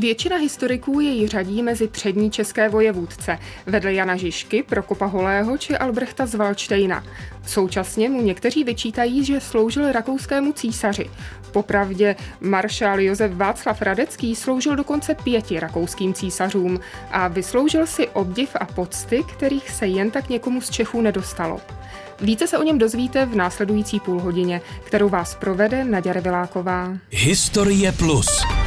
Většina 0.00 0.36
historiků 0.36 1.00
jej 1.00 1.28
řadí 1.28 1.62
mezi 1.62 1.88
přední 1.88 2.30
české 2.30 2.68
vojevůdce, 2.68 3.38
vedle 3.66 3.92
Jana 3.92 4.16
Žižky, 4.16 4.62
Prokopa 4.62 5.06
Holého 5.06 5.58
či 5.58 5.76
Albrechta 5.76 6.26
z 6.26 6.34
Valštejna. 6.34 7.04
Současně 7.46 8.08
mu 8.08 8.22
někteří 8.22 8.64
vyčítají, 8.64 9.24
že 9.24 9.40
sloužil 9.40 9.92
rakouskému 9.92 10.52
císaři. 10.52 11.10
Popravdě 11.52 12.16
maršál 12.40 13.00
Josef 13.00 13.32
Václav 13.32 13.82
Radecký 13.82 14.36
sloužil 14.36 14.76
dokonce 14.76 15.14
pěti 15.14 15.60
rakouským 15.60 16.14
císařům 16.14 16.80
a 17.10 17.28
vysloužil 17.28 17.86
si 17.86 18.08
obdiv 18.08 18.56
a 18.60 18.64
pocty, 18.64 19.24
kterých 19.36 19.70
se 19.70 19.86
jen 19.86 20.10
tak 20.10 20.28
někomu 20.28 20.60
z 20.60 20.70
Čechů 20.70 21.00
nedostalo. 21.00 21.60
Více 22.20 22.46
se 22.46 22.58
o 22.58 22.62
něm 22.62 22.78
dozvíte 22.78 23.26
v 23.26 23.36
následující 23.36 24.00
půlhodině, 24.00 24.60
kterou 24.84 25.08
vás 25.08 25.34
provede 25.34 25.84
Naděra 25.84 26.20
Viláková. 26.20 26.92
Historie 27.10 27.92
Plus. 27.92 28.59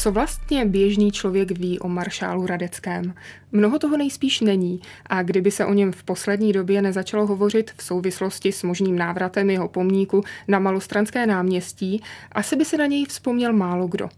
Co 0.00 0.12
vlastně 0.12 0.64
běžný 0.64 1.12
člověk 1.12 1.50
ví 1.58 1.78
o 1.78 1.88
maršálu 1.88 2.46
Radeckém? 2.46 3.14
Mnoho 3.52 3.78
toho 3.78 3.96
nejspíš 3.96 4.40
není 4.40 4.80
a 5.06 5.22
kdyby 5.22 5.50
se 5.50 5.66
o 5.66 5.74
něm 5.74 5.92
v 5.92 6.02
poslední 6.02 6.52
době 6.52 6.82
nezačalo 6.82 7.26
hovořit 7.26 7.70
v 7.76 7.82
souvislosti 7.82 8.52
s 8.52 8.62
možným 8.62 8.98
návratem 8.98 9.50
jeho 9.50 9.68
pomníku 9.68 10.24
na 10.48 10.58
Malostranské 10.58 11.26
náměstí, 11.26 12.02
asi 12.32 12.56
by 12.56 12.64
se 12.64 12.76
na 12.76 12.86
něj 12.86 13.04
vzpomněl 13.04 13.52
málo 13.52 13.86
kdo. 13.86 14.08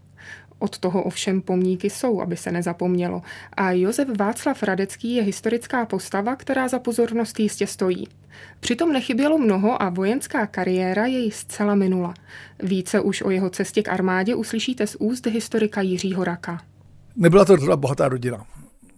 Od 0.63 0.77
toho 0.77 1.03
ovšem 1.03 1.41
pomníky 1.41 1.89
jsou, 1.89 2.21
aby 2.21 2.37
se 2.37 2.51
nezapomnělo. 2.51 3.21
A 3.53 3.71
Josef 3.71 4.07
Václav 4.17 4.63
Radecký 4.63 5.15
je 5.15 5.23
historická 5.23 5.85
postava, 5.85 6.35
která 6.35 6.67
za 6.67 6.79
pozornost 6.79 7.39
jistě 7.39 7.67
stojí. 7.67 8.07
Přitom 8.59 8.93
nechybělo 8.93 9.37
mnoho 9.37 9.81
a 9.81 9.89
vojenská 9.89 10.47
kariéra 10.47 11.05
jej 11.05 11.31
zcela 11.31 11.75
minula. 11.75 12.13
Více 12.59 12.99
už 12.99 13.21
o 13.21 13.29
jeho 13.29 13.49
cestě 13.49 13.83
k 13.83 13.89
armádě 13.89 14.35
uslyšíte 14.35 14.87
z 14.87 14.95
úst 14.99 15.25
historika 15.25 15.81
Jiřího 15.81 16.23
Raka. 16.23 16.61
Nebyla 17.15 17.45
to 17.45 17.77
bohatá 17.77 18.07
rodina. 18.07 18.45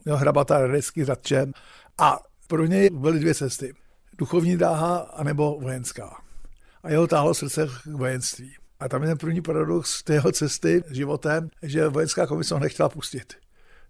Jo, 0.06 0.16
hrabatá 0.16 0.60
Radecký 0.60 1.04
zatčen. 1.04 1.52
A 1.98 2.20
pro 2.48 2.66
něj 2.66 2.90
byly 2.90 3.20
dvě 3.20 3.36
cesty. 3.36 3.74
Duchovní 4.18 4.58
dráha 4.58 4.98
anebo 4.98 5.58
vojenská. 5.62 6.18
A 6.84 6.90
jeho 6.90 7.08
táhlo 7.08 7.34
srdce 7.34 7.68
k 7.84 7.86
vojenství. 7.86 8.56
A 8.80 8.90
tam 8.90 9.02
je 9.02 9.08
ten 9.08 9.18
první 9.18 9.42
paradox 9.42 10.04
tého 10.04 10.32
cesty 10.32 10.84
životem, 10.92 11.50
že 11.64 11.88
vojenská 11.88 12.28
komise 12.28 12.54
ho 12.54 12.60
nechtěla 12.60 12.90
pustit. 12.90 13.34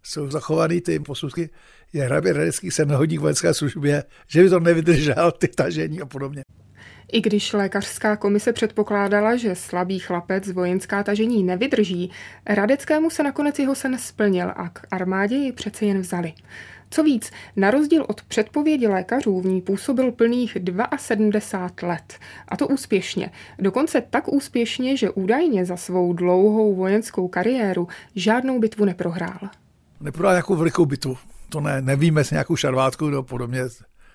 Jsou 0.04 0.32
zachovaný 0.32 0.82
ty 0.82 1.00
posudky, 1.00 1.50
je 1.94 2.04
hrabě 2.04 2.34
Radecký 2.34 2.72
se 2.72 2.86
nehodí 2.86 3.18
k 3.18 3.22
vojenské 3.22 3.54
službě, 3.54 4.04
že 4.28 4.44
by 4.44 4.50
to 4.50 4.60
nevydržel, 4.60 5.32
ty 5.32 5.48
tažení 5.48 6.02
a 6.02 6.06
podobně. 6.06 6.44
I 7.12 7.22
když 7.22 7.54
lékařská 7.54 8.16
komise 8.16 8.54
předpokládala, 8.54 9.36
že 9.36 9.56
slabý 9.56 10.00
chlapec 10.00 10.52
vojenská 10.52 11.04
tažení 11.04 11.44
nevydrží, 11.44 12.12
Radeckému 12.46 13.10
se 13.10 13.24
nakonec 13.24 13.60
jeho 13.60 13.76
sen 13.76 13.98
splnil 13.98 14.54
a 14.56 14.70
k 14.70 14.88
armádě 14.92 15.36
ji 15.36 15.52
přece 15.52 15.86
jen 15.86 16.02
vzali. 16.02 16.34
Co 16.90 17.04
víc, 17.04 17.32
na 17.56 17.72
rozdíl 17.72 18.06
od 18.08 18.22
předpovědi 18.22 18.88
lékařů 18.88 19.42
v 19.42 19.46
ní 19.46 19.62
působil 19.62 20.12
plných 20.12 20.58
72 20.98 21.90
let. 21.90 22.20
A 22.48 22.58
to 22.58 22.68
úspěšně. 22.68 23.32
Dokonce 23.60 24.02
tak 24.10 24.34
úspěšně, 24.34 24.98
že 24.98 25.10
údajně 25.10 25.66
za 25.66 25.78
svou 25.78 26.14
dlouhou 26.14 26.76
vojenskou 26.76 27.28
kariéru 27.28 27.88
žádnou 28.16 28.60
bitvu 28.60 28.86
neprohrál. 28.86 29.40
Neprohrál 30.02 30.34
nějakou 30.34 30.56
velikou 30.56 30.86
bitvu. 30.86 31.18
To 31.50 31.62
ne, 31.62 31.82
nevíme 31.82 32.24
s 32.24 32.32
nějakou 32.32 32.56
šarvátkou 32.56 33.10
nebo 33.10 33.24
podobně. 33.24 33.62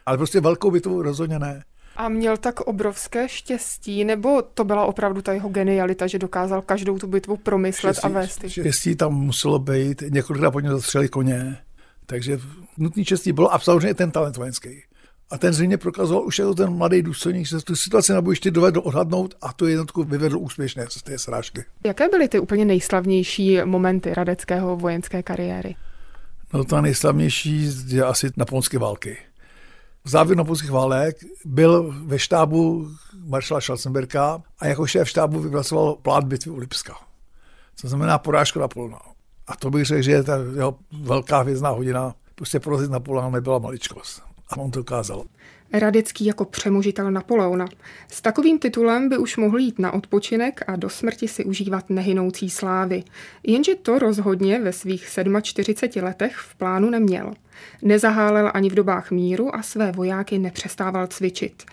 Ale 0.07 0.17
prostě 0.17 0.41
velkou 0.41 0.71
bitvu 0.71 1.03
rozhodně 1.03 1.39
ne. 1.39 1.63
A 2.01 2.09
měl 2.09 2.37
tak 2.37 2.61
obrovské 2.61 3.29
štěstí, 3.29 4.05
nebo 4.05 4.43
to 4.43 4.65
byla 4.65 4.85
opravdu 4.85 5.23
ta 5.23 5.33
jeho 5.33 5.49
genialita, 5.49 6.07
že 6.07 6.19
dokázal 6.19 6.63
každou 6.63 6.99
tu 6.99 7.07
bitvu 7.07 7.37
promyslet 7.37 7.97
štěstí, 7.97 8.07
a 8.07 8.09
vést? 8.09 8.45
Štěstí 8.47 8.97
tam 8.97 9.15
muselo 9.15 9.59
být, 9.59 10.03
několikrát 10.09 10.51
po 10.51 10.61
něm 10.61 10.73
zastřeli 10.73 11.09
koně, 11.09 11.59
takže 12.07 12.39
nutný 12.79 13.05
štěstí 13.05 13.33
bylo 13.33 13.55
a 13.55 13.59
samozřejmě 13.59 13.95
ten 13.95 14.11
talent 14.11 14.37
vojenský. 14.37 14.83
A 15.31 15.39
ten 15.39 15.53
zřejmě 15.53 15.77
prokazoval 15.77 16.27
už 16.27 16.39
jako 16.39 16.55
ten 16.55 16.71
mladý 16.71 17.03
důstojník, 17.03 17.47
že 17.47 17.59
tu 17.59 17.77
situaci 17.77 18.13
na 18.13 18.21
bojišti 18.21 18.51
dovedl 18.51 18.81
odhadnout 18.85 19.35
a 19.43 19.53
tu 19.53 19.67
jednotku 19.67 20.05
vyvedl 20.05 20.39
úspěšně 20.39 20.87
z 20.89 21.03
té 21.03 21.19
srážky. 21.19 21.65
Jaké 21.85 22.09
byly 22.09 22.29
ty 22.29 22.39
úplně 22.39 22.65
nejslavnější 22.65 23.59
momenty 23.65 24.15
radeckého 24.15 24.77
vojenské 24.77 25.23
kariéry? 25.23 25.77
No 26.55 26.65
ta 26.65 26.81
nejslavnější 26.81 27.71
je 27.87 28.05
asi 28.05 28.31
napoleonské 28.37 28.79
války. 28.79 29.19
V 30.05 30.11
závěru 30.11 30.39
napoleonských 30.39 30.71
válek 30.71 31.17
byl 31.45 31.95
ve 32.05 32.19
štábu 32.19 32.89
maršala 33.25 33.61
Schwarzenberka 33.61 34.43
a 34.59 34.67
jako 34.67 34.87
šéf 34.87 35.09
štábu 35.09 35.41
vypracoval 35.41 35.95
plán 35.95 36.29
bitvy 36.29 36.51
u 36.51 36.57
Lipska. 36.57 36.97
To 37.81 37.89
znamená 37.89 38.19
porážka 38.19 38.61
Napoleona. 38.61 38.99
A 39.47 39.57
to 39.57 39.71
bych 39.71 39.85
řekl, 39.85 40.03
že 40.03 40.11
je 40.13 40.23
ta 40.23 40.37
jeho 40.57 40.79
velká 41.03 41.41
hvězdná 41.41 41.71
hodina. 41.71 42.15
Prostě 42.35 42.61
porazit 42.61 42.91
Napoleona 42.91 43.31
nebyla 43.31 43.59
maličkost. 43.59 44.23
A 44.51 44.57
on 44.57 44.71
to 44.71 44.81
ukázal. 44.81 45.25
Radecký 45.73 46.25
jako 46.25 46.45
přemožitel 46.45 47.11
Napoleona. 47.11 47.67
S 48.09 48.21
takovým 48.21 48.59
titulem 48.59 49.09
by 49.09 49.19
už 49.19 49.37
mohl 49.37 49.59
jít 49.59 49.79
na 49.79 49.93
odpočinek 49.93 50.61
a 50.67 50.77
do 50.77 50.89
smrti 50.89 51.29
si 51.29 51.45
užívat 51.45 51.91
nehynoucí 51.91 52.51
slávy. 52.51 53.03
Jenže 53.43 53.75
to 53.75 53.99
rozhodně 53.99 54.61
ve 54.61 54.73
svých 54.73 55.09
47 55.43 56.05
letech 56.05 56.37
v 56.37 56.55
plánu 56.55 56.91
neměl. 56.91 57.35
Nezahálel 57.83 58.51
ani 58.55 58.71
v 58.71 58.75
dobách 58.75 59.11
míru 59.11 59.55
a 59.55 59.63
své 59.63 59.93
vojáky 59.93 60.39
nepřestával 60.39 61.07
cvičit. 61.07 61.65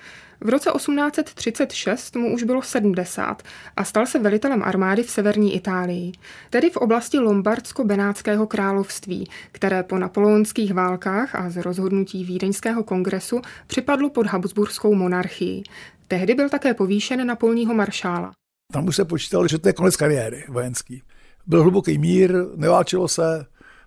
V 0.42 0.50
roce 0.50 0.70
1836 0.76 2.16
mu 2.16 2.34
už 2.34 2.44
bylo 2.44 2.62
70 2.62 3.44
a 3.78 3.84
stal 3.84 4.06
se 4.06 4.20
velitelem 4.20 4.64
armády 4.64 5.04
v 5.04 5.10
severní 5.10 5.56
Itálii, 5.56 6.12
tedy 6.50 6.70
v 6.70 6.78
oblasti 6.78 7.18
Lombardsko-Benátského 7.20 8.48
království, 8.48 9.28
které 9.52 9.84
po 9.84 9.98
napoleonských 9.98 10.74
válkách 10.74 11.36
a 11.36 11.50
z 11.50 11.58
rozhodnutí 11.58 12.24
Vídeňského 12.24 12.84
kongresu 12.84 13.42
připadlo 13.68 14.10
pod 14.10 14.26
Habsburskou 14.26 14.96
monarchii. 14.96 15.64
Tehdy 16.08 16.36
byl 16.36 16.50
také 16.50 16.74
povýšen 16.74 17.28
na 17.28 17.36
polního 17.36 17.74
maršála. 17.74 18.32
Tam 18.74 18.88
už 18.88 18.96
se 18.96 19.06
počítalo, 19.06 19.48
že 19.48 19.58
to 19.58 19.70
je 19.70 19.74
konec 19.74 19.96
kariéry 19.96 20.44
vojenský. 20.48 21.04
Byl 21.48 21.62
hluboký 21.62 21.98
mír, 21.98 22.34
neválčilo 22.56 23.08
se, 23.08 23.46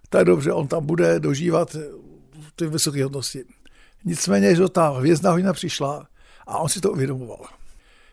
tak 0.09 0.25
dobře, 0.25 0.53
on 0.53 0.69
tam 0.69 0.87
bude 0.87 1.21
dožívat 1.21 1.77
ty 2.57 2.67
vysoké 2.67 3.05
hodnosti. 3.05 3.45
Nicméně, 4.05 4.55
že 4.55 4.69
ta 4.69 4.89
hvězdná 4.89 5.31
hodina 5.31 5.53
přišla 5.53 6.07
a 6.51 6.59
on 6.59 6.69
si 6.69 6.81
to 6.81 6.93
uvědomoval. 6.93 7.47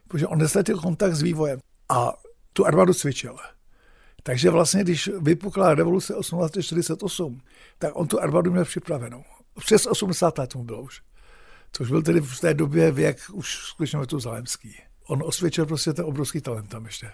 Protože 0.07 0.27
on 0.27 0.39
nestratil 0.39 0.79
kontakt 0.79 1.15
s 1.15 1.21
vývojem 1.21 1.59
a 1.89 2.13
tu 2.53 2.65
armádu 2.65 2.93
cvičil. 2.93 3.37
Takže 4.23 4.49
vlastně, 4.49 4.83
když 4.83 5.09
vypukla 5.21 5.75
revoluce 5.75 6.13
1848, 6.19 7.41
tak 7.79 7.91
on 7.95 8.07
tu 8.07 8.21
armádu 8.21 8.51
měl 8.51 8.65
připravenou. 8.65 9.23
Přes 9.59 9.85
80 9.85 10.37
let 10.37 10.55
mu 10.55 10.63
bylo 10.63 10.81
už. 10.81 11.01
Což 11.71 11.89
byl 11.89 12.01
tedy 12.01 12.19
v 12.19 12.39
té 12.39 12.53
době 12.53 12.91
věk 12.91 13.17
už 13.33 13.55
skutečně 13.55 13.99
metuzalemský. 13.99 14.75
On 15.07 15.23
osvědčil 15.25 15.65
prostě 15.65 15.93
ten 15.93 16.05
obrovský 16.05 16.41
talent 16.41 16.69
tam 16.69 16.85
ještě. 16.85 17.11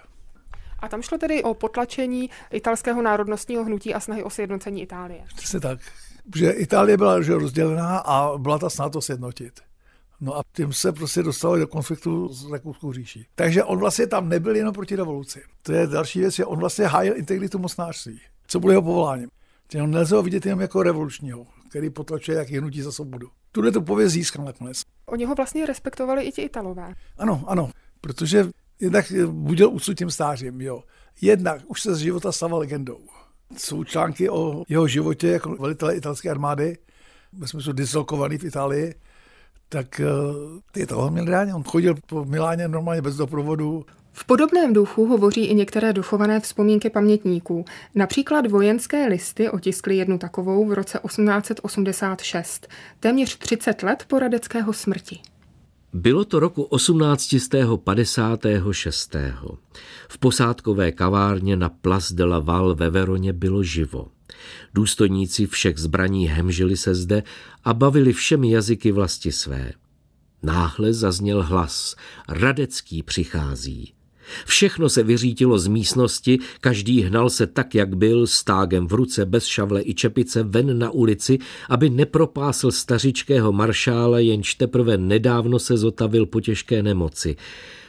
A 0.78 0.88
tam 0.88 1.02
šlo 1.02 1.18
tedy 1.18 1.42
o 1.42 1.54
potlačení 1.54 2.30
italského 2.50 3.02
národnostního 3.02 3.64
hnutí 3.64 3.94
a 3.94 4.00
snahy 4.00 4.22
o 4.22 4.30
sjednocení 4.30 4.82
Itálie. 4.82 5.24
Přesně 5.36 5.60
tak. 5.60 5.80
Že 6.36 6.50
Itálie 6.50 6.96
byla 6.96 7.22
že 7.22 7.34
rozdělená 7.34 7.98
a 7.98 8.38
byla 8.38 8.58
ta 8.58 8.70
snaha 8.70 8.90
to 8.90 9.00
sjednotit. 9.00 9.60
No 10.24 10.38
a 10.38 10.42
tím 10.52 10.72
se 10.72 10.92
prostě 10.92 11.22
dostali 11.22 11.60
do 11.60 11.66
konfliktu 11.66 12.28
s 12.28 12.50
Rakouskou 12.50 12.92
říší. 12.92 13.26
Takže 13.34 13.64
on 13.64 13.78
vlastně 13.78 14.06
tam 14.06 14.28
nebyl 14.28 14.56
jenom 14.56 14.74
proti 14.74 14.96
revoluci. 14.96 15.42
To 15.62 15.72
je 15.72 15.86
další 15.86 16.20
věc, 16.20 16.34
že 16.34 16.44
on 16.44 16.58
vlastně 16.58 16.86
hájil 16.86 17.16
integritu 17.16 17.58
mocnářství. 17.58 18.20
Co 18.46 18.60
bylo 18.60 18.72
jeho 18.72 18.82
povoláním? 18.82 19.28
On 19.82 19.90
nelze 19.90 20.16
ho 20.16 20.22
vidět 20.22 20.46
jenom 20.46 20.60
jako 20.60 20.82
revolučního, 20.82 21.46
který 21.68 21.90
potlačuje 21.90 22.38
jak 22.38 22.50
hnutí 22.50 22.82
za 22.82 22.92
svobodu. 22.92 23.28
Tuhle 23.52 23.72
to 23.72 23.80
pověst 23.80 24.12
získal 24.12 24.44
nakonec. 24.44 24.82
Oni 25.06 25.24
ho 25.24 25.34
vlastně 25.34 25.66
respektovali 25.66 26.24
i 26.24 26.32
ti 26.32 26.42
Italové. 26.42 26.94
Ano, 27.18 27.44
ano, 27.46 27.70
protože 28.00 28.46
jednak 28.80 29.12
budil 29.26 29.70
úctu 29.70 29.94
tím 29.94 30.10
stářím, 30.10 30.60
jo. 30.60 30.82
Jednak 31.20 31.60
už 31.66 31.82
se 31.82 31.94
z 31.94 31.98
života 31.98 32.32
stával 32.32 32.58
legendou. 32.58 33.00
Jsou 33.56 33.84
články 33.84 34.30
o 34.30 34.64
jeho 34.68 34.86
životě 34.88 35.28
jako 35.28 35.56
velitele 35.56 35.96
italské 35.96 36.30
armády, 36.30 36.78
ve 37.32 37.48
smyslu 37.48 37.72
dislokovaný 37.72 38.38
v 38.38 38.44
Itálii, 38.44 38.94
tak 39.74 40.00
eh, 40.00 40.06
ty 40.72 40.86
toho 40.86 41.10
měl 41.10 41.24
rádi. 41.24 41.52
On 41.52 41.62
chodil 41.62 41.94
po 42.06 42.24
Miláně 42.24 42.68
normálně 42.68 43.02
bez 43.02 43.16
doprovodu. 43.16 43.84
V 44.12 44.24
podobném 44.24 44.72
duchu 44.72 45.06
hovoří 45.06 45.44
i 45.44 45.54
některé 45.54 45.92
dochované 45.92 46.40
vzpomínky 46.40 46.90
pamětníků. 46.90 47.64
Například 47.94 48.50
vojenské 48.50 49.06
listy 49.06 49.50
otiskly 49.50 49.96
jednu 49.96 50.18
takovou 50.18 50.66
v 50.66 50.72
roce 50.72 50.98
1886, 51.06 52.68
téměř 53.00 53.38
30 53.38 53.82
let 53.82 54.04
po 54.08 54.18
radeckého 54.18 54.72
smrti. 54.72 55.20
Bylo 55.92 56.24
to 56.24 56.40
roku 56.40 56.68
1856. 56.76 59.16
V 60.08 60.18
posádkové 60.18 60.92
kavárně 60.92 61.56
na 61.56 61.68
Place 61.68 62.14
de 62.14 62.24
la 62.24 62.38
Val 62.38 62.74
ve 62.74 62.90
Veroně 62.90 63.32
bylo 63.32 63.62
živo. 63.62 64.13
Důstojníci 64.74 65.46
všech 65.46 65.78
zbraní 65.78 66.28
hemžili 66.28 66.76
se 66.76 66.94
zde 66.94 67.22
a 67.64 67.74
bavili 67.74 68.12
všemi 68.12 68.50
jazyky 68.50 68.92
vlasti 68.92 69.32
své. 69.32 69.72
Náhle 70.42 70.92
zazněl 70.92 71.42
hlas. 71.42 71.96
Radecký 72.28 73.02
přichází. 73.02 73.94
Všechno 74.46 74.88
se 74.88 75.02
vyřítilo 75.02 75.58
z 75.58 75.66
místnosti, 75.66 76.38
každý 76.60 77.00
hnal 77.00 77.30
se 77.30 77.46
tak, 77.46 77.74
jak 77.74 77.96
byl, 77.96 78.26
stágem 78.26 78.86
v 78.88 78.92
ruce, 78.92 79.26
bez 79.26 79.44
šavle 79.44 79.82
i 79.84 79.94
čepice, 79.94 80.42
ven 80.42 80.78
na 80.78 80.90
ulici, 80.90 81.38
aby 81.68 81.90
nepropásl 81.90 82.70
stařičkého 82.70 83.52
maršála, 83.52 84.18
jenž 84.18 84.54
teprve 84.54 84.98
nedávno 84.98 85.58
se 85.58 85.76
zotavil 85.76 86.26
po 86.26 86.40
těžké 86.40 86.82
nemoci. 86.82 87.36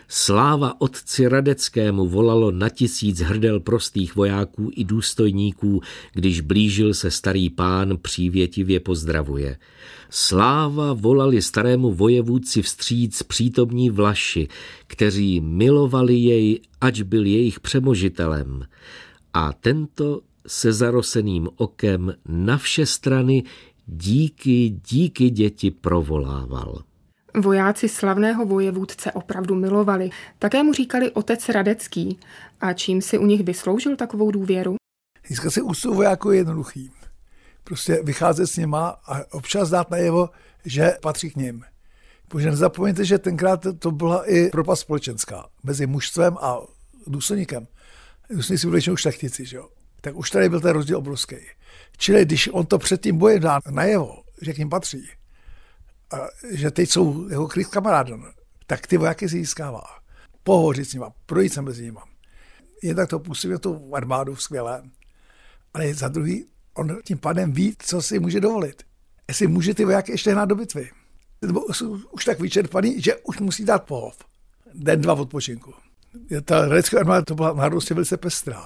Sláva 0.07 0.81
otci 0.81 1.27
Radeckému 1.27 2.07
volalo 2.07 2.51
na 2.51 2.69
tisíc 2.69 3.19
hrdel 3.19 3.59
prostých 3.59 4.15
vojáků 4.15 4.71
i 4.75 4.83
důstojníků, 4.83 5.81
když 6.13 6.41
blížil 6.41 6.93
se 6.93 7.11
starý 7.11 7.49
pán 7.49 7.97
přívětivě 8.01 8.79
pozdravuje. 8.79 9.57
Sláva 10.09 10.93
volali 10.93 11.41
starému 11.41 11.93
vojevůdci 11.93 12.61
vstříc 12.61 13.23
přítomní 13.23 13.89
vlaši, 13.89 14.47
kteří 14.87 15.41
milovali 15.41 16.13
jej, 16.15 16.59
ač 16.81 17.01
byl 17.01 17.25
jejich 17.25 17.59
přemožitelem. 17.59 18.65
A 19.33 19.53
tento 19.53 20.21
se 20.47 20.73
zaroseným 20.73 21.49
okem 21.55 22.13
na 22.27 22.57
vše 22.57 22.85
strany 22.85 23.43
díky, 23.87 24.79
díky 24.89 25.29
děti 25.29 25.71
provolával. 25.71 26.83
Vojáci 27.41 27.89
slavného 27.89 28.45
vojevůdce 28.45 29.11
opravdu 29.11 29.55
milovali. 29.55 30.09
Také 30.39 30.63
mu 30.63 30.73
říkali 30.73 31.11
otec 31.11 31.49
Radecký. 31.49 32.19
A 32.61 32.73
čím 32.73 33.01
si 33.01 33.17
u 33.17 33.25
nich 33.25 33.43
vysloužil 33.43 33.95
takovou 33.95 34.31
důvěru? 34.31 34.75
Získat 35.27 35.51
si 35.51 35.61
úctu 35.61 35.93
vojáků 35.93 36.31
je 36.31 36.37
jednoduchý. 36.37 36.91
Prostě 37.63 37.99
vycházet 38.03 38.47
s 38.47 38.57
nima 38.57 38.87
a 38.87 39.33
občas 39.33 39.69
dát 39.69 39.91
najevo, 39.91 40.29
že 40.65 40.93
patří 41.01 41.31
k 41.31 41.35
ním. 41.35 41.63
Protože 42.27 42.49
nezapomeňte, 42.49 43.05
že 43.05 43.17
tenkrát 43.19 43.65
to 43.79 43.91
byla 43.91 44.29
i 44.29 44.49
propast 44.49 44.81
společenská 44.81 45.45
mezi 45.63 45.87
mužstvem 45.87 46.37
a 46.41 46.57
důstojníkem. 47.07 47.67
Důstojníci 48.29 48.67
byli 48.67 48.91
už 48.91 49.01
šlechtici, 49.01 49.45
že 49.45 49.57
jo? 49.57 49.69
Tak 50.01 50.15
už 50.15 50.31
tady 50.31 50.49
byl 50.49 50.59
ten 50.59 50.71
rozdíl 50.71 50.97
obrovský. 50.97 51.35
Čili 51.97 52.25
když 52.25 52.49
on 52.51 52.65
to 52.65 52.77
před 52.77 53.01
tím 53.01 53.17
bojem 53.17 53.39
dá 53.39 53.59
najevo, 53.71 54.23
že 54.41 54.53
k 54.53 54.57
ním 54.57 54.69
patří, 54.69 55.09
a 56.15 56.29
že 56.51 56.71
teď 56.71 56.89
jsou 56.89 57.29
jeho 57.29 57.47
kryt 57.47 57.67
kamarádem, 57.67 58.25
tak 58.67 58.87
ty 58.87 58.97
vojáky 58.97 59.29
si 59.29 59.37
získává. 59.37 59.83
Pohovořit 60.43 60.89
s 60.89 60.93
nima, 60.93 61.13
projít 61.25 61.53
se 61.53 61.61
mezi 61.61 61.83
nima. 61.83 62.03
Jednak 62.83 63.09
to 63.09 63.19
působí 63.19 63.57
tu 63.59 63.95
armádu 63.95 64.35
skvěle, 64.35 64.83
ale 65.73 65.93
za 65.93 66.07
druhý, 66.07 66.45
on 66.73 66.97
tím 67.05 67.17
pádem 67.17 67.51
ví, 67.51 67.75
co 67.79 68.01
si 68.01 68.19
může 68.19 68.39
dovolit. 68.39 68.83
Jestli 69.27 69.47
může 69.47 69.73
ty 69.73 69.85
vojáky 69.85 70.11
ještě 70.11 70.31
hnát 70.31 70.45
do 70.45 70.55
bitvy. 70.55 70.89
Nebo 71.41 71.73
jsou 71.73 71.99
už 72.11 72.25
tak 72.25 72.39
vyčerpaný, 72.39 73.01
že 73.01 73.15
už 73.15 73.39
musí 73.39 73.65
dát 73.65 73.83
pohov. 73.83 74.17
Den, 74.73 75.01
dva 75.01 75.13
odpočinku. 75.13 75.73
Ta 76.45 76.67
radická 76.67 76.99
armáda 76.99 77.21
to 77.21 77.35
byla 77.35 77.53
národnostě 77.53 77.93
velice 77.93 78.17
pestrá. 78.17 78.65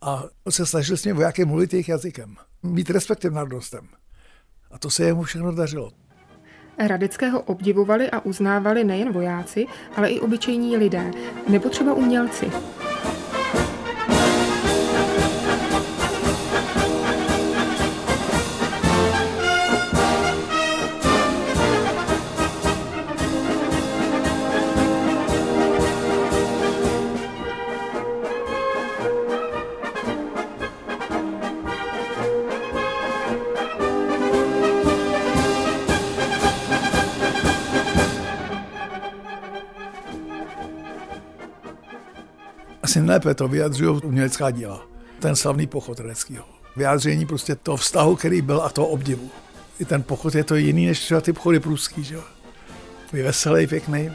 A 0.00 0.24
on 0.44 0.52
se 0.52 0.66
snažil 0.66 0.96
s 0.96 1.02
těmi 1.02 1.12
vojáky 1.12 1.44
mluvit 1.44 1.72
jejich 1.72 1.88
jazykem. 1.88 2.36
Mít 2.62 2.90
respekt 2.90 3.20
těm 3.20 3.34
národnostem. 3.34 3.88
A 4.70 4.78
to 4.78 4.90
se 4.90 5.04
jemu 5.04 5.22
všechno 5.22 5.52
dařilo. 5.54 5.92
Radického 6.78 7.40
obdivovali 7.40 8.10
a 8.10 8.20
uznávali 8.20 8.84
nejen 8.84 9.12
vojáci, 9.12 9.66
ale 9.96 10.10
i 10.10 10.20
obyčejní 10.20 10.76
lidé, 10.76 11.10
nebo 11.48 11.68
třeba 11.68 11.94
umělci. 11.94 12.50
Asi 42.96 43.02
nejlépe 43.02 43.34
to 43.34 43.48
vyjadřují 43.48 44.00
umělecká 44.04 44.50
díla. 44.50 44.86
Ten 45.20 45.36
slavný 45.36 45.66
pochod 45.66 46.00
Redeckého. 46.00 46.44
Vyjádření 46.76 47.26
prostě 47.26 47.54
toho 47.54 47.76
vztahu, 47.76 48.16
který 48.16 48.42
byl 48.42 48.62
a 48.62 48.68
toho 48.68 48.88
obdivu. 48.88 49.30
I 49.78 49.84
ten 49.84 50.02
pochod 50.02 50.34
je 50.34 50.44
to 50.44 50.54
jiný 50.54 50.86
než 50.86 51.00
třeba 51.00 51.20
ty 51.20 51.32
pochody 51.32 51.60
pruský, 51.60 52.04
že 52.04 52.14
jo. 52.14 52.22
Je 53.12 53.22
veselý, 53.22 53.66
pěkný. 53.66 54.12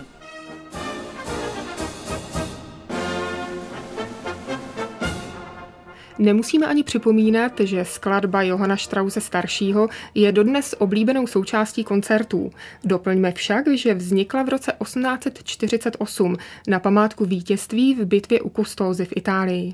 Nemusíme 6.22 6.68
ani 6.68 6.84
připomínat, 6.84 7.60
že 7.60 7.86
skladba 7.86 8.42
Johana 8.42 8.78
Strause 8.78 9.22
staršího 9.22 9.90
je 10.16 10.32
dodnes 10.32 10.76
oblíbenou 10.78 11.28
součástí 11.28 11.84
koncertů. 11.84 12.52
Doplňme 12.84 13.32
však, 13.32 13.68
že 13.68 13.94
vznikla 13.94 14.44
v 14.44 14.50
roce 14.50 14.74
1848 14.84 16.38
na 16.68 16.80
památku 16.80 17.26
vítězství 17.26 17.96
v 17.96 18.06
bitvě 18.06 18.42
u 18.42 18.50
Kustózy 18.50 19.06
v 19.06 19.14
Itálii. 19.16 19.74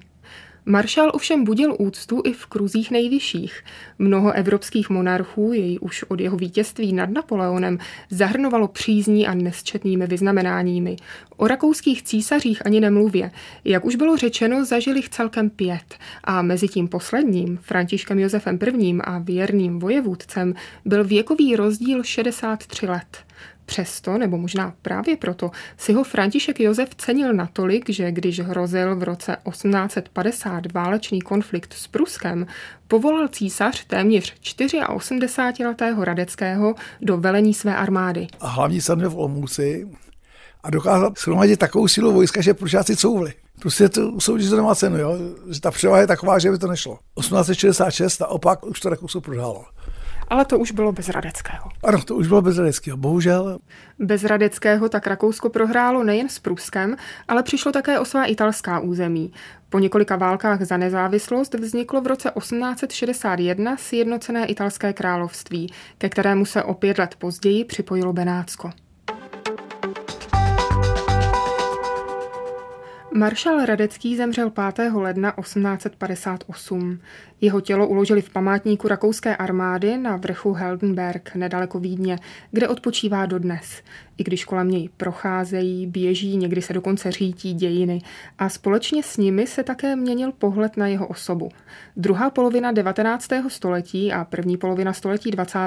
Maršál 0.70 1.12
ovšem 1.14 1.44
budil 1.44 1.76
úctu 1.80 2.22
i 2.26 2.34
v 2.34 2.46
kruzích 2.46 2.92
nejvyšších. 2.92 3.64
Mnoho 4.00 4.32
evropských 4.32 4.90
monarchů 4.90 5.54
jej 5.54 5.78
už 5.82 6.04
od 6.04 6.20
jeho 6.20 6.38
vítězství 6.38 6.94
nad 6.94 7.10
Napoleonem 7.10 7.78
zahrnovalo 8.10 8.68
přízní 8.68 9.28
a 9.28 9.34
nesčetnými 9.34 10.08
vyznamenáními. 10.08 10.96
O 11.38 11.48
rakouských 11.48 12.04
císařích 12.04 12.66
ani 12.66 12.80
nemluvě. 12.80 13.32
Jak 13.66 13.86
už 13.86 13.96
bylo 13.96 14.18
řečeno, 14.18 14.66
zažili 14.66 15.00
jich 15.00 15.10
celkem 15.10 15.50
pět 15.50 15.96
a 16.24 16.42
mezi 16.42 16.68
tím 16.68 16.88
posledním, 16.88 17.58
Františkem 17.62 18.20
Josefem 18.20 18.60
I. 18.80 18.98
a 19.04 19.18
věrným 19.18 19.80
vojevůdcem, 19.80 20.54
byl 20.86 21.04
věkový 21.04 21.56
rozdíl 21.56 22.04
63 22.04 22.88
let. 22.88 23.27
Přesto, 23.68 24.18
nebo 24.18 24.38
možná 24.38 24.74
právě 24.82 25.18
proto, 25.18 25.52
si 25.78 25.94
ho 25.94 26.04
František 26.04 26.60
Josef 26.60 26.90
cenil 26.96 27.34
natolik, 27.34 27.90
že 27.90 28.12
když 28.12 28.40
hrozil 28.40 28.96
v 28.96 29.04
roce 29.04 29.38
1850 29.50 30.72
válečný 30.74 31.22
konflikt 31.22 31.74
s 31.74 31.88
Pruskem, 31.88 32.48
povolal 32.88 33.28
císař 33.28 33.86
téměř 33.86 34.36
84-letého 34.42 36.04
Radeckého 36.04 36.76
do 37.02 37.18
velení 37.18 37.54
své 37.54 37.76
armády. 37.76 38.28
A 38.40 38.48
hlavní 38.48 38.82
sadne 38.82 39.08
v 39.08 39.18
Olmůci 39.18 39.88
a 40.64 40.70
dokázal 40.70 41.14
shromadit 41.18 41.60
takovou 41.60 41.88
sílu 41.88 42.14
vojska, 42.14 42.42
že 42.42 42.54
prušáci 42.54 42.96
couvli. 42.96 43.34
Prostě 43.60 43.90
to 43.90 44.20
soudí, 44.20 44.50
to 44.50 44.56
nemá 44.56 44.76
cenu, 44.76 44.98
jo? 44.98 45.18
že 45.50 45.62
ta 45.62 45.72
převaha 45.72 46.02
je 46.02 46.08
taková, 46.08 46.40
že 46.40 46.52
by 46.52 46.58
to 46.58 46.68
nešlo. 46.68 47.00
1866 47.20 48.22
opak 48.28 48.66
už 48.66 48.80
to 48.80 48.90
Rakousko 48.90 49.22
prohrálo. 49.22 49.66
Ale 50.28 50.46
to 50.46 50.60
už 50.60 50.72
bylo 50.72 50.92
bez 50.92 51.10
Radeckého. 51.10 51.70
Ano, 51.84 52.04
to 52.04 52.16
už 52.16 52.28
bylo 52.28 52.42
bez 52.42 52.58
Radeckého, 52.58 52.98
bohužel. 52.98 53.60
Bez 54.00 54.24
Radeckého 54.24 54.90
tak 54.90 55.08
Rakousko 55.08 55.50
prohrálo 55.50 56.04
nejen 56.04 56.30
s 56.30 56.40
Pruskem, 56.40 56.96
ale 57.28 57.44
přišlo 57.44 57.72
také 57.72 58.00
o 58.00 58.06
svá 58.06 58.26
italská 58.26 58.80
území. 58.80 59.32
Po 59.70 59.80
několika 59.80 60.16
válkách 60.16 60.62
za 60.62 60.78
nezávislost 60.78 61.54
vzniklo 61.54 62.02
v 62.02 62.08
roce 62.08 62.32
1861 62.38 63.78
sjednocené 63.78 64.46
italské 64.46 64.94
království, 64.94 65.74
ke 65.98 66.10
kterému 66.10 66.46
se 66.46 66.64
o 66.64 66.74
pět 66.74 66.98
let 66.98 67.16
později 67.16 67.66
připojilo 67.66 68.14
Benátsko. 68.14 68.70
Maršal 73.14 73.66
Radecký 73.66 74.18
zemřel 74.18 74.50
5. 74.76 74.92
ledna 74.94 75.34
1858. 75.42 77.00
Jeho 77.42 77.62
tělo 77.62 77.88
uložili 77.88 78.22
v 78.22 78.30
památníku 78.30 78.88
rakouské 78.88 79.36
armády 79.36 79.98
na 79.98 80.18
vrchu 80.18 80.54
Heldenberg, 80.54 81.36
nedaleko 81.36 81.80
Vídně, 81.80 82.20
kde 82.52 82.68
odpočívá 82.68 83.26
dodnes. 83.26 83.82
I 84.18 84.24
když 84.24 84.46
kolem 84.46 84.72
něj 84.72 84.90
procházejí, 84.98 85.88
běží, 85.88 86.38
někdy 86.38 86.62
se 86.62 86.74
dokonce 86.74 87.12
řítí 87.12 87.54
dějiny 87.54 88.02
a 88.38 88.50
společně 88.50 89.04
s 89.04 89.18
nimi 89.18 89.48
se 89.48 89.64
také 89.64 89.96
měnil 89.96 90.32
pohled 90.32 90.78
na 90.78 90.88
jeho 90.88 91.08
osobu. 91.08 91.50
Druhá 91.98 92.30
polovina 92.30 92.72
19. 92.72 93.28
století 93.48 94.14
a 94.14 94.26
první 94.26 94.58
polovina 94.58 94.94
století 94.94 95.32
20. 95.32 95.60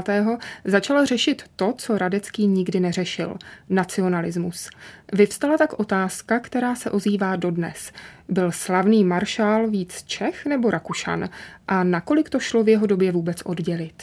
začala 0.64 1.04
řešit 1.04 1.42
to, 1.56 1.74
co 1.76 1.98
Radecký 1.98 2.46
nikdy 2.46 2.80
neřešil– 2.80 3.36
nacionalismus. 3.68 4.70
Vyvstala 5.12 5.58
tak 5.58 5.80
otázka, 5.80 6.40
která 6.40 6.74
se 6.74 6.90
ozývá 6.90 7.36
dodnes. 7.36 7.92
Byl 8.28 8.52
slavný 8.52 9.04
maršál 9.04 9.70
víc 9.70 10.02
Čech 10.02 10.46
nebo 10.46 10.70
Rakušan 10.70 11.28
a 11.68 11.84
nakolik 11.84 12.30
to 12.30 12.40
šlo 12.40 12.64
v 12.64 12.68
jeho 12.68 12.86
době 12.86 13.12
vůbec 13.12 13.42
oddělit? 13.44 14.02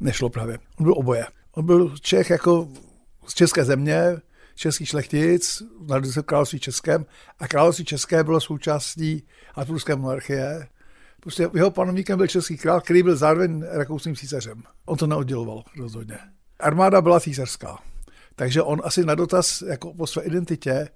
Nešlo 0.00 0.30
právě. 0.30 0.58
On 0.78 0.84
byl 0.84 0.94
oboje. 0.96 1.26
On 1.52 1.66
byl 1.66 1.94
Čech 2.00 2.30
jako 2.30 2.68
z 3.26 3.34
české 3.34 3.64
země, 3.64 4.02
český 4.54 4.86
šlechtic, 4.86 5.62
narodil 5.86 6.12
se 6.12 6.22
v 6.22 6.24
království 6.24 6.60
českém 6.60 7.06
a 7.38 7.48
království 7.48 7.84
české 7.84 8.24
bylo 8.24 8.40
součástí 8.40 9.26
Habsburské 9.54 9.96
monarchie. 9.96 10.68
Prostě 11.20 11.50
jeho 11.54 11.70
panovníkem 11.70 12.16
byl 12.18 12.26
český 12.26 12.56
král, 12.56 12.80
který 12.80 13.02
byl 13.02 13.16
zároveň 13.16 13.64
rakouským 13.70 14.16
císařem. 14.16 14.62
On 14.86 14.98
to 14.98 15.06
neodděloval 15.06 15.62
rozhodně. 15.78 16.18
Armáda 16.60 17.00
byla 17.00 17.20
císařská. 17.20 17.78
Takže 18.36 18.62
on 18.62 18.80
asi 18.84 19.04
na 19.04 19.14
dotaz 19.14 19.62
jako 19.62 19.94
po 19.94 20.06
své 20.06 20.22
identitě, 20.22 20.88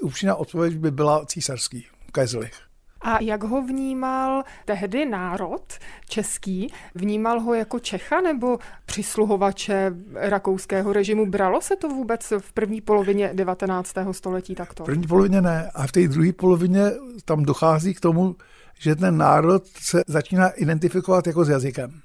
upřímná 0.00 0.34
odpověď 0.34 0.76
by 0.76 0.90
byla 0.90 1.26
císařský, 1.26 1.86
Kaiserlich. 2.12 2.60
A 3.00 3.22
jak 3.22 3.42
ho 3.42 3.62
vnímal 3.62 4.42
tehdy 4.64 5.06
národ 5.06 5.74
český? 6.08 6.72
Vnímal 6.94 7.40
ho 7.40 7.54
jako 7.54 7.78
Čecha 7.78 8.20
nebo 8.20 8.58
přisluhovače 8.86 9.92
rakouského 10.14 10.92
režimu? 10.92 11.26
Bralo 11.26 11.60
se 11.60 11.76
to 11.76 11.88
vůbec 11.88 12.32
v 12.38 12.52
první 12.52 12.80
polovině 12.80 13.30
19. 13.34 13.94
století 14.12 14.54
takto? 14.54 14.82
V 14.82 14.86
první 14.86 15.06
polovině 15.06 15.40
ne. 15.40 15.70
A 15.74 15.86
v 15.86 15.92
té 15.92 16.08
druhé 16.08 16.32
polovině 16.32 16.82
tam 17.24 17.42
dochází 17.42 17.94
k 17.94 18.00
tomu, 18.00 18.36
že 18.78 18.96
ten 18.96 19.16
národ 19.16 19.66
se 19.66 20.02
začíná 20.06 20.48
identifikovat 20.48 21.26
jako 21.26 21.44
s 21.44 21.48
jazykem. 21.48 22.00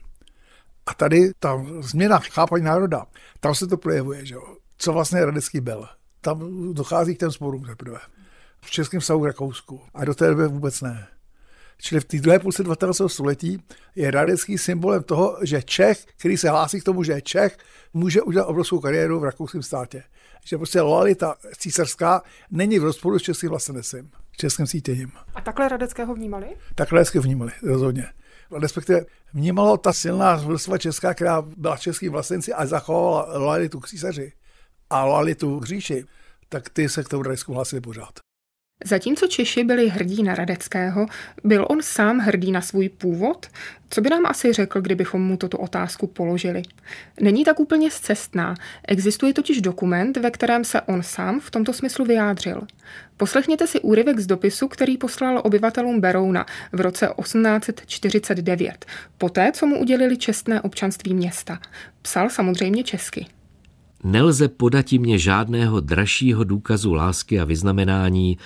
A 0.85 0.93
tady 0.93 1.31
ta 1.39 1.65
změna 1.79 2.19
chápaní 2.19 2.63
národa, 2.63 3.05
tam 3.39 3.55
se 3.55 3.67
to 3.67 3.77
projevuje, 3.77 4.25
že 4.25 4.35
jo? 4.35 4.55
Co 4.79 4.93
vlastně 4.93 5.25
Radecký 5.25 5.59
byl. 5.59 5.87
Tam 6.21 6.73
dochází 6.73 7.15
k 7.15 7.19
těm 7.19 7.31
sporům 7.31 7.65
teprve 7.65 7.99
v 8.61 8.71
českém 8.71 9.01
k 9.01 9.25
Rakousku. 9.25 9.81
A 9.93 10.05
do 10.05 10.13
té 10.13 10.29
doby 10.29 10.47
vůbec 10.47 10.81
ne. 10.81 11.07
Čili 11.81 12.01
v 12.01 12.05
té 12.05 12.17
druhé 12.17 12.39
půlce 12.39 12.63
19. 12.63 13.01
století 13.07 13.63
je 13.95 14.11
Radecký 14.11 14.57
symbolem 14.57 15.03
toho, 15.03 15.37
že 15.43 15.61
Čech, 15.61 16.05
který 16.17 16.37
se 16.37 16.49
hlásí 16.49 16.81
k 16.81 16.83
tomu, 16.83 17.03
že 17.03 17.11
je 17.11 17.21
Čech, 17.21 17.57
může 17.93 18.21
udělat 18.21 18.45
obrovskou 18.45 18.79
kariéru 18.79 19.19
v 19.19 19.23
rakouském 19.23 19.63
státě. 19.63 20.03
Že 20.45 20.57
prostě 20.57 20.81
lojalita 20.81 21.35
císařská 21.57 22.21
není 22.51 22.79
v 22.79 22.83
rozporu 22.83 23.19
s 23.19 23.21
českým 23.21 23.49
vlastenectvím, 23.49 24.11
českým 24.37 24.67
cítěním. 24.67 25.11
A 25.35 25.41
takhle 25.41 25.69
Radeckého 25.69 26.15
vnímali? 26.15 26.47
Takhle 26.75 26.97
Radeckého 26.97 27.23
vnímali, 27.23 27.51
rozhodně. 27.63 28.05
Respektive 28.51 29.05
vnímalo 29.33 29.77
ta 29.77 29.93
silná 29.93 30.35
vrstva 30.35 30.77
česká, 30.77 31.13
která 31.13 31.41
byla 31.41 31.77
českým 31.77 32.11
vlastenci 32.11 32.53
a 32.53 32.65
zachovala 32.65 33.37
lojalitu 33.37 33.79
k 33.79 33.87
císaři 33.87 34.33
a 34.89 35.05
lojalitu 35.05 35.59
k 35.59 35.65
říši, 35.65 36.05
tak 36.49 36.69
ty 36.69 36.89
se 36.89 37.03
k 37.03 37.09
tomu 37.09 37.23
Radecku 37.23 37.53
hlásili 37.53 37.81
pořád. 37.81 38.19
Zatímco 38.85 39.27
Češi 39.27 39.63
byli 39.63 39.89
hrdí 39.89 40.23
na 40.23 40.35
Radeckého, 40.35 41.05
byl 41.43 41.65
on 41.69 41.81
sám 41.81 42.19
hrdý 42.19 42.51
na 42.51 42.61
svůj 42.61 42.89
původ? 42.89 43.47
Co 43.89 44.01
by 44.01 44.09
nám 44.09 44.25
asi 44.25 44.53
řekl, 44.53 44.81
kdybychom 44.81 45.21
mu 45.21 45.37
toto 45.37 45.57
otázku 45.57 46.07
položili? 46.07 46.61
Není 47.21 47.45
tak 47.45 47.59
úplně 47.59 47.91
zcestná. 47.91 48.55
Existuje 48.87 49.33
totiž 49.33 49.61
dokument, 49.61 50.17
ve 50.17 50.31
kterém 50.31 50.63
se 50.63 50.81
on 50.81 51.03
sám 51.03 51.39
v 51.39 51.51
tomto 51.51 51.73
smyslu 51.73 52.05
vyjádřil. 52.05 52.61
Poslechněte 53.17 53.67
si 53.67 53.79
úryvek 53.79 54.19
z 54.19 54.27
dopisu, 54.27 54.67
který 54.67 54.97
poslal 54.97 55.41
obyvatelům 55.43 56.01
Berouna 56.01 56.45
v 56.71 56.81
roce 56.81 57.09
1849, 57.21 58.85
poté, 59.17 59.51
co 59.51 59.65
mu 59.65 59.79
udělili 59.79 60.17
čestné 60.17 60.61
občanství 60.61 61.13
města. 61.13 61.59
Psal 62.01 62.29
samozřejmě 62.29 62.83
česky. 62.83 63.25
Nelze 64.03 64.47
podati 64.47 64.99
mě 64.99 65.19
žádného 65.19 65.79
dražšího 65.79 66.43
důkazu 66.43 66.93
lásky 66.93 67.39
a 67.39 67.45
vyznamenání, 67.45 68.37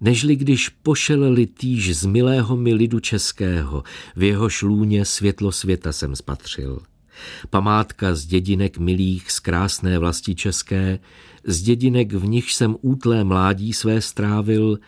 nežli 0.00 0.36
když 0.36 0.68
pošeleli 0.68 1.46
týž 1.46 1.96
z 1.96 2.04
milého 2.04 2.56
mi 2.56 2.74
lidu 2.74 3.00
českého, 3.00 3.82
v 4.16 4.22
jeho 4.22 4.48
šlůně 4.48 5.04
světlo 5.04 5.52
světa 5.52 5.92
jsem 5.92 6.16
spatřil. 6.16 6.80
Památka 7.50 8.14
z 8.14 8.26
dědinek 8.26 8.78
milých 8.78 9.30
z 9.30 9.40
krásné 9.40 9.98
vlasti 9.98 10.34
české, 10.34 10.98
z 11.44 11.62
dědinek 11.62 12.12
v 12.12 12.26
nich 12.26 12.52
jsem 12.52 12.76
útlé 12.80 13.24
mládí 13.24 13.72
své 13.72 14.00
strávil, 14.00 14.78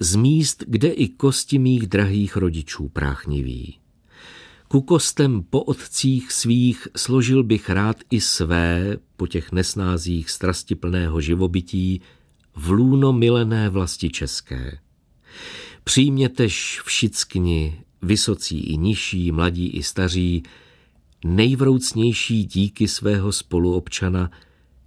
z 0.00 0.14
míst, 0.16 0.64
kde 0.66 0.88
i 0.88 1.08
kosti 1.08 1.58
mých 1.58 1.86
drahých 1.86 2.36
rodičů 2.36 2.88
práchniví. 2.88 3.79
Ku 4.72 4.80
kostem 4.82 5.42
po 5.42 5.62
otcích 5.62 6.32
svých 6.32 6.88
složil 6.96 7.42
bych 7.42 7.70
rád 7.70 7.96
i 8.10 8.20
své, 8.20 8.96
po 9.16 9.26
těch 9.26 9.52
nesnázích 9.52 10.30
strastiplného 10.30 11.20
živobytí, 11.20 12.00
v 12.56 12.70
lůno 12.70 13.12
milené 13.12 13.68
vlasti 13.68 14.10
české. 14.10 14.78
Přijmětež 15.84 16.80
všickni, 16.84 17.80
vysocí 18.02 18.60
i 18.60 18.76
nižší, 18.76 19.32
mladí 19.32 19.68
i 19.68 19.82
staří, 19.82 20.42
nejvroucnější 21.24 22.44
díky 22.44 22.88
svého 22.88 23.32
spoluobčana, 23.32 24.30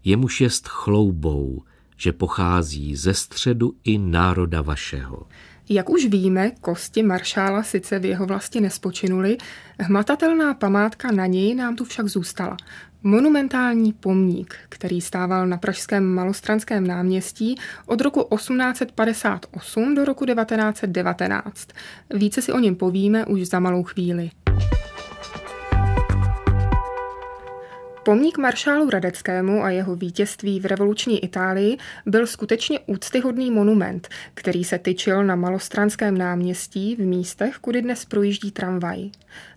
jemuž 0.04 0.42
jest 0.42 0.68
chloubou, 0.68 1.64
že 1.98 2.14
pochází 2.14 2.96
ze 2.96 3.14
středu 3.14 3.74
i 3.84 3.98
národa 3.98 4.62
vašeho. 4.62 5.28
Jak 5.70 5.90
už 5.90 6.06
víme, 6.06 6.52
kosti 6.62 7.04
maršála 7.04 7.64
sice 7.64 8.00
v 8.00 8.06
jeho 8.06 8.26
vlasti 8.26 8.62
nespočinuly, 8.62 9.38
hmatatelná 9.80 10.54
památka 10.54 11.12
na 11.12 11.26
něj 11.26 11.56
nám 11.56 11.76
tu 11.76 11.86
však 11.86 12.08
zůstala. 12.08 12.58
Monumentální 13.04 13.94
pomník, 13.94 14.56
který 14.70 15.02
stával 15.02 15.48
na 15.48 15.58
pražském 15.58 16.06
malostranském 16.06 16.88
náměstí 16.88 17.56
od 17.86 18.02
roku 18.02 18.28
1858 18.36 19.96
do 19.96 20.06
roku 20.06 20.26
1919. 20.26 21.68
Více 22.14 22.42
si 22.42 22.52
o 22.52 22.60
něm 22.60 22.76
povíme 22.76 23.26
už 23.26 23.48
za 23.48 23.60
malou 23.60 23.84
chvíli. 23.84 24.30
Pomník 28.06 28.38
maršálu 28.38 28.90
Radeckému 28.90 29.64
a 29.64 29.70
jeho 29.70 29.96
vítězství 29.96 30.60
v 30.60 30.66
revoluční 30.66 31.24
Itálii 31.24 31.78
byl 32.06 32.28
skutečně 32.28 32.80
úctyhodný 32.80 33.52
monument, 33.52 34.10
který 34.34 34.64
se 34.64 34.80
tyčil 34.80 35.24
na 35.24 35.36
malostranském 35.36 36.18
náměstí 36.18 36.96
v 36.96 37.00
místech, 37.00 37.56
kudy 37.56 37.82
dnes 37.82 38.06
projíždí 38.06 38.52
tramvaj. 38.52 39.10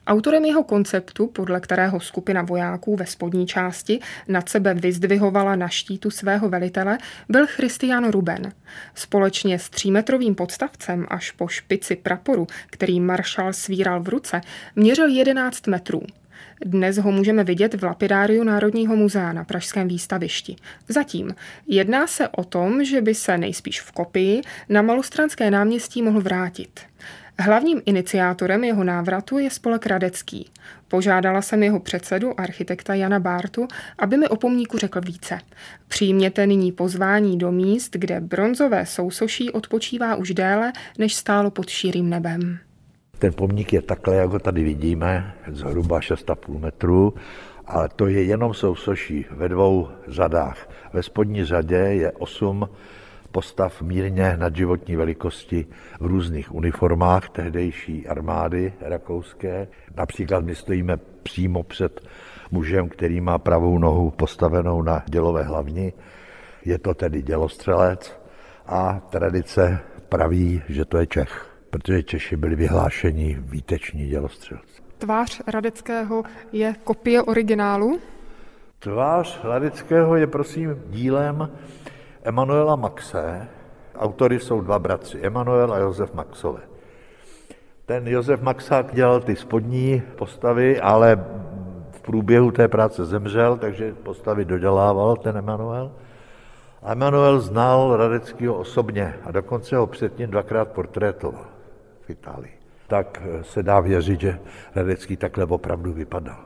Autorem 0.07 0.45
jeho 0.45 0.65
konceptu, 0.65 1.27
podle 1.27 1.61
kterého 1.61 2.01
skupina 2.01 2.43
vojáků 2.43 2.97
ve 2.97 3.07
spodní 3.07 3.47
části 3.47 4.01
nad 4.29 4.49
sebe 4.49 4.75
vyzdvihovala 4.75 5.57
na 5.57 5.69
štítu 5.69 6.11
svého 6.11 6.49
velitele, 6.49 6.99
byl 7.29 7.47
Christian 7.47 8.11
Ruben. 8.11 8.53
Společně 8.95 9.59
s 9.59 9.71
třímetrovým 9.71 10.35
podstavcem 10.35 11.07
až 11.09 11.31
po 11.31 11.49
špici 11.49 11.97
praporu, 11.97 12.47
který 12.71 13.01
maršál 13.01 13.53
svíral 13.53 14.03
v 14.03 14.09
ruce, 14.09 14.41
měřil 14.77 15.09
11 15.09 15.67
metrů. 15.67 16.03
Dnes 16.65 16.99
ho 16.99 17.13
můžeme 17.13 17.45
vidět 17.45 17.75
v 17.75 17.85
lapidáriu 17.85 18.45
Národního 18.45 18.97
muzea 18.97 19.33
na 19.33 19.45
Pražském 19.45 19.89
výstavišti. 19.89 20.57
Zatím 20.89 21.35
jedná 21.67 22.07
se 22.07 22.29
o 22.29 22.45
tom, 22.45 22.85
že 22.85 23.01
by 23.01 23.15
se 23.15 23.39
nejspíš 23.39 23.81
v 23.81 23.93
kopii 23.93 24.43
na 24.69 24.83
Malostranské 24.83 25.51
náměstí 25.51 26.03
mohl 26.03 26.21
vrátit. 26.21 26.81
Hlavním 27.39 27.83
iniciátorem 27.87 28.65
jeho 28.65 28.85
návratu 28.85 29.39
je 29.39 29.51
spolek 29.51 29.87
Radecký. 29.87 30.51
Požádala 30.89 31.43
jsem 31.43 31.63
jeho 31.63 31.81
předsedu, 31.81 32.41
architekta 32.41 32.95
Jana 32.95 33.21
Bártu, 33.21 33.69
aby 33.99 34.17
mi 34.17 34.29
o 34.29 34.37
pomníku 34.37 34.79
řekl 34.79 35.01
více. 35.01 35.39
Přijměte 35.89 36.47
nyní 36.47 36.73
pozvání 36.73 37.39
do 37.39 37.53
míst, 37.53 37.97
kde 37.97 38.21
bronzové 38.21 38.87
sousoší 38.87 39.51
odpočívá 39.51 40.15
už 40.15 40.35
déle, 40.35 40.73
než 40.99 41.15
stálo 41.15 41.51
pod 41.51 41.69
šírým 41.69 42.11
nebem. 42.11 42.59
Ten 43.19 43.33
pomník 43.33 43.73
je 43.73 43.83
takhle, 43.83 44.17
jak 44.17 44.31
ho 44.31 44.39
tady 44.39 44.65
vidíme, 44.65 45.35
zhruba 45.49 46.01
6,5 46.01 46.59
metru, 46.59 47.15
ale 47.67 47.89
to 47.97 48.07
je 48.07 48.23
jenom 48.23 48.55
sousoší 48.55 49.27
ve 49.31 49.49
dvou 49.49 49.89
řadách. 50.09 50.71
Ve 50.93 51.03
spodní 51.03 51.45
řadě 51.45 51.77
je 51.77 52.13
8 52.13 52.69
postav 53.33 53.83
mírně 53.83 54.37
nadživotní 54.37 54.97
velikosti 54.97 55.67
v 56.01 56.07
různých 56.07 56.55
uniformách 56.55 57.29
tehdejší 57.29 58.09
armády 58.09 58.73
rakouské. 58.81 59.69
Například 59.97 60.45
my 60.45 60.55
stojíme 60.55 60.97
přímo 61.23 61.63
před 61.63 62.01
mužem, 62.51 62.89
který 62.89 63.21
má 63.21 63.39
pravou 63.39 63.79
nohu 63.79 64.11
postavenou 64.11 64.83
na 64.83 65.03
dělové 65.07 65.43
hlavni. 65.43 65.93
Je 66.65 66.79
to 66.79 66.95
tedy 66.95 67.23
dělostřelec 67.23 68.21
a 68.67 69.01
tradice 69.11 69.79
praví, 70.09 70.63
že 70.69 70.85
to 70.85 70.99
je 70.99 71.07
Čech 71.07 71.56
protože 71.79 72.03
Češi 72.03 72.37
byli 72.37 72.57
vyhlášeni 72.57 73.37
výteční 73.41 74.09
dělostřelci. 74.09 74.83
Tvář 74.99 75.43
Radeckého 75.47 76.23
je 76.53 76.75
kopie 76.85 77.23
originálu? 77.23 78.01
Tvář 78.79 79.41
Radeckého 79.45 80.17
je 80.17 80.27
prosím 80.27 80.83
dílem 80.87 81.51
Emanuela 82.23 82.77
Maxe. 82.77 83.49
Autory 83.97 84.41
jsou 84.41 84.61
dva 84.61 84.79
bratři, 84.79 85.21
Emanuel 85.21 85.73
a 85.73 85.79
Josef 85.79 86.15
Maxové. 86.15 86.61
Ten 87.87 88.09
Josef 88.09 88.41
Maxák 88.41 88.95
dělal 88.95 89.21
ty 89.21 89.37
spodní 89.37 90.03
postavy, 90.17 90.81
ale 90.81 91.25
v 91.91 92.01
průběhu 92.01 92.51
té 92.51 92.69
práce 92.69 93.05
zemřel, 93.05 93.57
takže 93.57 93.95
postavy 93.95 94.45
dodělával 94.45 95.17
ten 95.17 95.37
Emanuel. 95.37 95.93
A 96.83 96.93
Emanuel 96.93 97.41
znal 97.41 97.97
Radeckého 97.97 98.55
osobně 98.55 99.15
a 99.25 99.31
dokonce 99.31 99.77
ho 99.77 99.87
předtím 99.87 100.31
dvakrát 100.31 100.69
portrétoval 100.69 101.56
v 102.07 102.11
Itálii. 102.11 102.53
Tak 102.87 103.23
eh, 103.25 103.45
se 103.45 103.63
dá 103.63 103.81
věřit, 103.81 104.21
že 104.21 104.39
Radecký 104.75 105.17
takhle 105.17 105.45
opravdu 105.45 105.93
vypadal. 105.93 106.45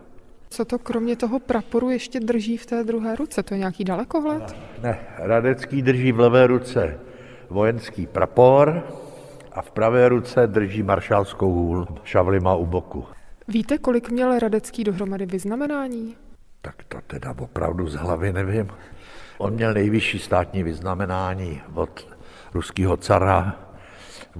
Co 0.50 0.64
to 0.64 0.78
kromě 0.78 1.16
toho 1.16 1.38
praporu 1.40 1.90
ještě 1.90 2.20
drží 2.20 2.56
v 2.56 2.66
té 2.66 2.84
druhé 2.84 3.16
ruce? 3.16 3.42
To 3.42 3.54
je 3.54 3.58
nějaký 3.58 3.84
dalekohled? 3.84 4.56
Ne, 4.82 4.98
Radecký 5.18 5.82
drží 5.82 6.12
v 6.12 6.20
levé 6.20 6.46
ruce 6.46 7.00
vojenský 7.50 8.06
prapor 8.06 8.82
a 9.52 9.62
v 9.62 9.70
pravé 9.70 10.08
ruce 10.08 10.46
drží 10.46 10.82
maršálskou 10.82 11.52
hůl. 11.52 11.86
Šavly 12.04 12.40
má 12.40 12.54
u 12.54 12.66
boku. 12.66 13.04
Víte, 13.48 13.78
kolik 13.78 14.10
měl 14.10 14.38
Radecký 14.38 14.84
dohromady 14.84 15.26
vyznamenání? 15.26 16.16
Tak 16.62 16.74
to 16.88 16.98
teda 17.06 17.34
opravdu 17.38 17.88
z 17.88 17.94
hlavy 17.94 18.32
nevím. 18.32 18.68
On 19.38 19.52
měl 19.52 19.74
nejvyšší 19.74 20.18
státní 20.18 20.62
vyznamenání 20.62 21.62
od 21.74 22.08
ruského 22.54 22.96
cara, 22.96 23.56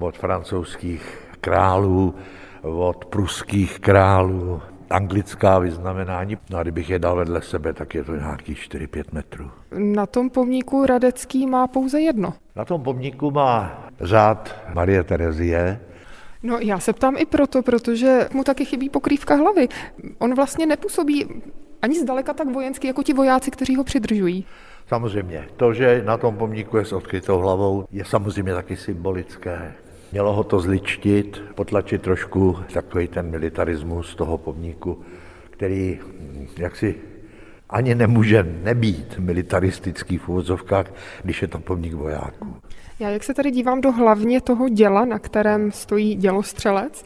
od 0.01 0.19
francouzských 0.19 1.19
králů, 1.41 2.15
od 2.63 3.05
pruských 3.05 3.81
králů, 3.81 4.61
anglická 4.91 5.59
vyznamenání. 5.59 6.39
No 6.51 6.59
a 6.59 6.63
kdybych 6.63 6.91
je 6.91 6.99
dal 6.99 7.17
vedle 7.17 7.43
sebe, 7.43 7.73
tak 7.73 7.95
je 7.95 8.05
to 8.05 8.17
nějakých 8.17 8.59
4-5 8.59 9.05
metrů. 9.13 9.51
Na 9.73 10.07
tom 10.07 10.31
pomníku 10.31 10.87
Radecký 10.87 11.47
má 11.47 11.67
pouze 11.67 12.01
jedno. 12.01 12.35
Na 12.57 12.65
tom 12.65 12.83
pomníku 12.83 13.31
má 13.31 13.85
řád 14.01 14.57
Marie 14.75 15.03
Terezie. 15.05 15.81
No 16.43 16.59
já 16.59 16.79
se 16.79 16.93
ptám 16.93 17.17
i 17.19 17.27
proto, 17.27 17.63
protože 17.63 18.29
mu 18.33 18.45
taky 18.45 18.65
chybí 18.65 18.89
pokrývka 18.89 19.35
hlavy. 19.35 19.69
On 20.19 20.35
vlastně 20.35 20.67
nepůsobí 20.67 21.43
ani 21.83 22.01
zdaleka 22.01 22.35
tak 22.35 22.49
vojenský, 22.49 22.87
jako 22.87 23.03
ti 23.03 23.13
vojáci, 23.13 23.51
kteří 23.51 23.77
ho 23.77 23.85
přidržují. 23.85 24.47
Samozřejmě, 24.91 25.45
to, 25.57 25.75
že 25.75 26.03
na 26.05 26.17
tom 26.17 26.37
pomníku 26.37 26.77
je 26.77 26.85
s 26.85 26.93
odkrytou 26.93 27.39
hlavou, 27.39 27.85
je 27.93 28.05
samozřejmě 28.05 28.55
taky 28.55 28.77
symbolické. 28.77 29.73
Mělo 30.13 30.33
ho 30.33 30.45
to 30.45 30.61
zličtit, 30.61 31.43
potlačit 31.55 32.03
trošku 32.03 32.57
takový 32.73 33.09
ten 33.09 33.31
militarismus 33.31 34.15
toho 34.15 34.39
pomníku, 34.39 35.03
který 35.51 35.99
jaksi 36.59 36.95
ani 37.69 37.95
nemůže 37.95 38.47
nebýt 38.63 39.19
militaristický 39.19 40.19
v 40.19 40.29
úvozovkách, 40.29 40.87
když 41.23 41.43
je 41.43 41.49
to 41.49 41.59
pomník 41.59 41.95
vojáků. 41.95 42.57
Já 43.01 43.11
jak 43.11 43.23
se 43.23 43.35
tady 43.35 43.51
dívám 43.51 43.81
do 43.81 43.93
hlavně 43.93 44.41
toho 44.41 44.69
děla, 44.69 45.05
na 45.05 45.19
kterém 45.19 45.73
stojí 45.73 46.15
dělostřelec, 46.15 47.05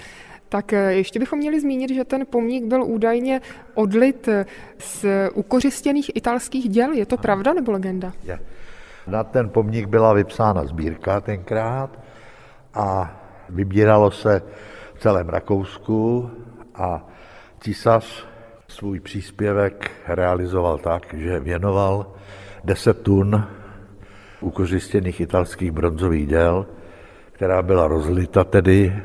tak 0.49 0.73
eh, 0.73 0.93
ještě 0.93 1.19
bychom 1.19 1.39
měli 1.39 1.61
zmínit, 1.61 1.95
že 1.95 2.05
ten 2.05 2.27
pomník 2.27 2.65
byl 2.65 2.85
údajně 2.85 3.41
odlit 3.75 4.29
z 4.79 5.05
ukořistěných 5.35 6.11
italských 6.15 6.69
děl. 6.69 6.93
Je 6.93 7.07
to 7.07 7.17
pravda 7.17 7.53
nebo 7.53 7.73
legenda? 7.73 8.13
Je. 8.25 8.39
Na 9.07 9.25
ten 9.25 9.49
pomník 9.49 9.87
byla 9.87 10.13
vypsána 10.13 10.65
sbírka 10.65 11.21
tenkrát 11.21 11.99
a 12.75 13.17
vybíralo 13.49 14.11
se 14.11 14.43
v 14.95 15.01
celém 15.01 15.29
Rakousku 15.29 16.31
a 16.75 17.07
císař 17.61 18.27
svůj 18.69 19.01
příspěvek 19.01 19.91
realizoval 20.07 20.79
tak, 20.79 21.15
že 21.15 21.41
věnoval 21.41 22.07
10 22.65 23.03
tun 23.03 23.45
ukořistěných 24.41 25.21
italských 25.21 25.71
bronzových 25.71 26.27
děl, 26.27 26.67
která 27.33 27.63
byla 27.63 27.87
rozlita 27.87 28.45
tedy 28.45 29.03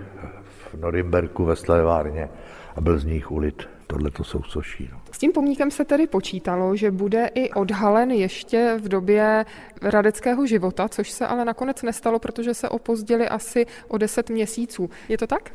v 0.73 0.79
Norimberku 0.79 1.45
ve 1.45 1.55
slévárně 1.55 2.29
a 2.75 2.81
byl 2.81 2.99
z 2.99 3.05
nich 3.05 3.31
ulit 3.31 3.69
tohleto 3.88 4.23
sousoší. 4.23 4.89
No. 4.91 5.01
S 5.11 5.17
tím 5.17 5.31
pomníkem 5.31 5.71
se 5.71 5.85
tedy 5.85 6.07
počítalo, 6.07 6.75
že 6.75 6.91
bude 6.91 7.29
i 7.35 7.49
odhalen 7.49 8.11
ještě 8.11 8.77
v 8.83 8.88
době 8.88 9.45
radeckého 9.81 10.45
života, 10.45 10.89
což 10.89 11.11
se 11.11 11.27
ale 11.27 11.45
nakonec 11.45 11.81
nestalo, 11.83 12.19
protože 12.19 12.53
se 12.53 12.69
opozdili 12.69 13.29
asi 13.29 13.65
o 13.88 13.97
10 13.97 14.29
měsíců. 14.29 14.89
Je 15.09 15.17
to 15.17 15.27
tak? 15.27 15.49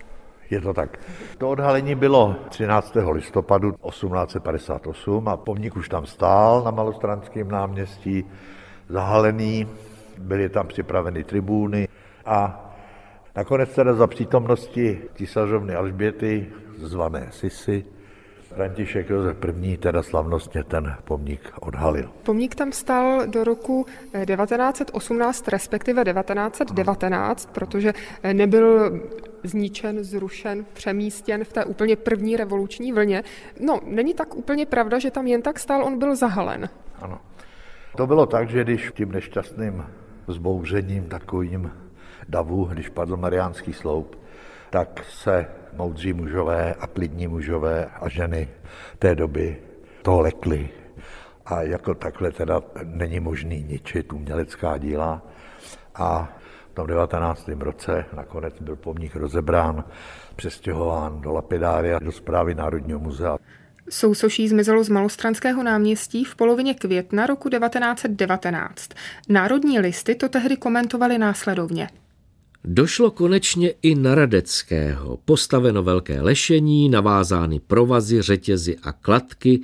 Je 0.50 0.60
to 0.60 0.74
tak. 0.74 0.98
To 1.38 1.50
odhalení 1.50 1.94
bylo 1.94 2.36
13. 2.48 2.96
listopadu 3.12 3.72
1858 3.72 5.28
a 5.28 5.36
pomník 5.36 5.76
už 5.76 5.88
tam 5.88 6.06
stál 6.06 6.62
na 6.64 6.70
Malostranském 6.70 7.48
náměstí, 7.48 8.24
zahalený, 8.88 9.68
byly 10.18 10.48
tam 10.48 10.66
připraveny 10.66 11.24
tribúny 11.24 11.88
a 12.26 12.63
nakonec 13.36 13.74
teda 13.74 13.94
za 13.94 14.06
přítomnosti 14.06 15.02
císařovny 15.14 15.74
Alžběty, 15.74 16.46
zvané 16.76 17.28
Sisy, 17.32 17.84
František 18.54 19.10
Josef 19.10 19.36
I. 19.62 19.76
teda 19.76 20.02
slavnostně 20.02 20.64
ten 20.64 20.96
pomník 21.04 21.52
odhalil. 21.60 22.10
Pomník 22.22 22.54
tam 22.54 22.72
stál 22.72 23.26
do 23.26 23.44
roku 23.44 23.86
1918, 24.26 25.48
respektive 25.48 26.04
1919, 26.04 27.48
protože 27.52 27.92
nebyl 28.32 29.00
zničen, 29.42 30.04
zrušen, 30.04 30.64
přemístěn 30.72 31.44
v 31.44 31.52
té 31.52 31.64
úplně 31.64 31.96
první 31.96 32.36
revoluční 32.36 32.92
vlně. 32.92 33.22
No, 33.60 33.80
není 33.86 34.14
tak 34.14 34.34
úplně 34.34 34.66
pravda, 34.66 34.98
že 34.98 35.10
tam 35.10 35.26
jen 35.26 35.42
tak 35.42 35.58
stál, 35.58 35.84
on 35.84 35.98
byl 35.98 36.16
zahalen. 36.16 36.68
Ano. 37.00 37.18
To 37.96 38.06
bylo 38.06 38.26
tak, 38.26 38.50
že 38.50 38.64
když 38.64 38.92
tím 38.94 39.12
nešťastným 39.12 39.84
zbouřením 40.28 41.08
takovým 41.08 41.70
davu, 42.28 42.64
když 42.64 42.88
padl 42.88 43.16
Mariánský 43.16 43.72
sloup, 43.72 44.18
tak 44.70 45.04
se 45.08 45.46
moudří 45.72 46.12
mužové 46.12 46.74
a 46.74 46.86
klidní 46.86 47.28
mužové 47.28 47.86
a 48.00 48.08
ženy 48.08 48.48
té 48.98 49.14
doby 49.14 49.56
to 50.02 50.20
lekli. 50.20 50.68
A 51.46 51.62
jako 51.62 51.94
takhle 51.94 52.32
teda 52.32 52.62
není 52.84 53.20
možný 53.20 53.62
ničit 53.62 54.12
umělecká 54.12 54.78
díla. 54.78 55.22
A 55.94 56.38
v 56.70 56.74
tom 56.74 56.86
19. 56.86 57.48
roce 57.48 58.04
nakonec 58.16 58.54
byl 58.60 58.76
pomník 58.76 59.16
rozebrán, 59.16 59.84
přestěhován 60.36 61.20
do 61.20 61.32
lapidária, 61.32 61.98
do 61.98 62.12
zprávy 62.12 62.54
Národního 62.54 62.98
muzea. 62.98 63.36
Sousoší 63.90 64.48
zmizelo 64.48 64.84
z 64.84 64.88
Malostranského 64.88 65.62
náměstí 65.62 66.24
v 66.24 66.36
polovině 66.36 66.74
května 66.74 67.26
roku 67.26 67.48
1919. 67.48 68.90
Národní 69.28 69.80
listy 69.80 70.14
to 70.14 70.28
tehdy 70.28 70.56
komentovaly 70.56 71.18
následovně. 71.18 71.88
Došlo 72.66 73.10
konečně 73.10 73.70
i 73.82 73.94
na 73.94 74.14
Radeckého. 74.14 75.18
Postaveno 75.24 75.82
velké 75.82 76.20
lešení, 76.20 76.88
navázány 76.88 77.60
provazy, 77.60 78.22
řetězy 78.22 78.78
a 78.82 78.92
kladky 78.92 79.60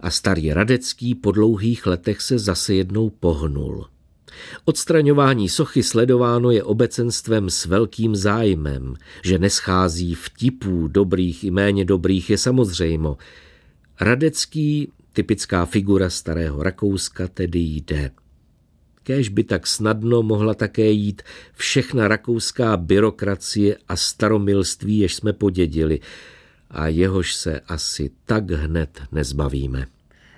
a 0.00 0.10
starý 0.10 0.52
Radecký 0.52 1.14
po 1.14 1.32
dlouhých 1.32 1.86
letech 1.86 2.20
se 2.20 2.38
zase 2.38 2.74
jednou 2.74 3.10
pohnul. 3.10 3.86
Odstraňování 4.64 5.48
sochy 5.48 5.82
sledováno 5.82 6.50
je 6.50 6.64
obecenstvem 6.64 7.50
s 7.50 7.66
velkým 7.66 8.16
zájmem, 8.16 8.94
že 9.24 9.38
neschází 9.38 10.14
vtipů 10.14 10.88
dobrých 10.88 11.44
i 11.44 11.50
méně 11.50 11.84
dobrých 11.84 12.30
je 12.30 12.38
samozřejmo. 12.38 13.16
Radecký, 14.00 14.92
typická 15.12 15.66
figura 15.66 16.10
starého 16.10 16.62
Rakouska, 16.62 17.28
tedy 17.28 17.58
jde. 17.58 18.10
Kéž 19.08 19.28
by 19.28 19.44
tak 19.44 19.66
snadno 19.66 20.22
mohla 20.22 20.54
také 20.54 20.90
jít 20.90 21.22
všechna 21.54 22.08
rakouská 22.08 22.76
byrokracie 22.76 23.76
a 23.88 23.96
staromilství, 23.96 24.98
jež 24.98 25.14
jsme 25.14 25.32
podědili, 25.32 26.00
a 26.70 26.88
jehož 26.88 27.34
se 27.34 27.60
asi 27.60 28.10
tak 28.26 28.50
hned 28.50 29.02
nezbavíme. 29.12 29.86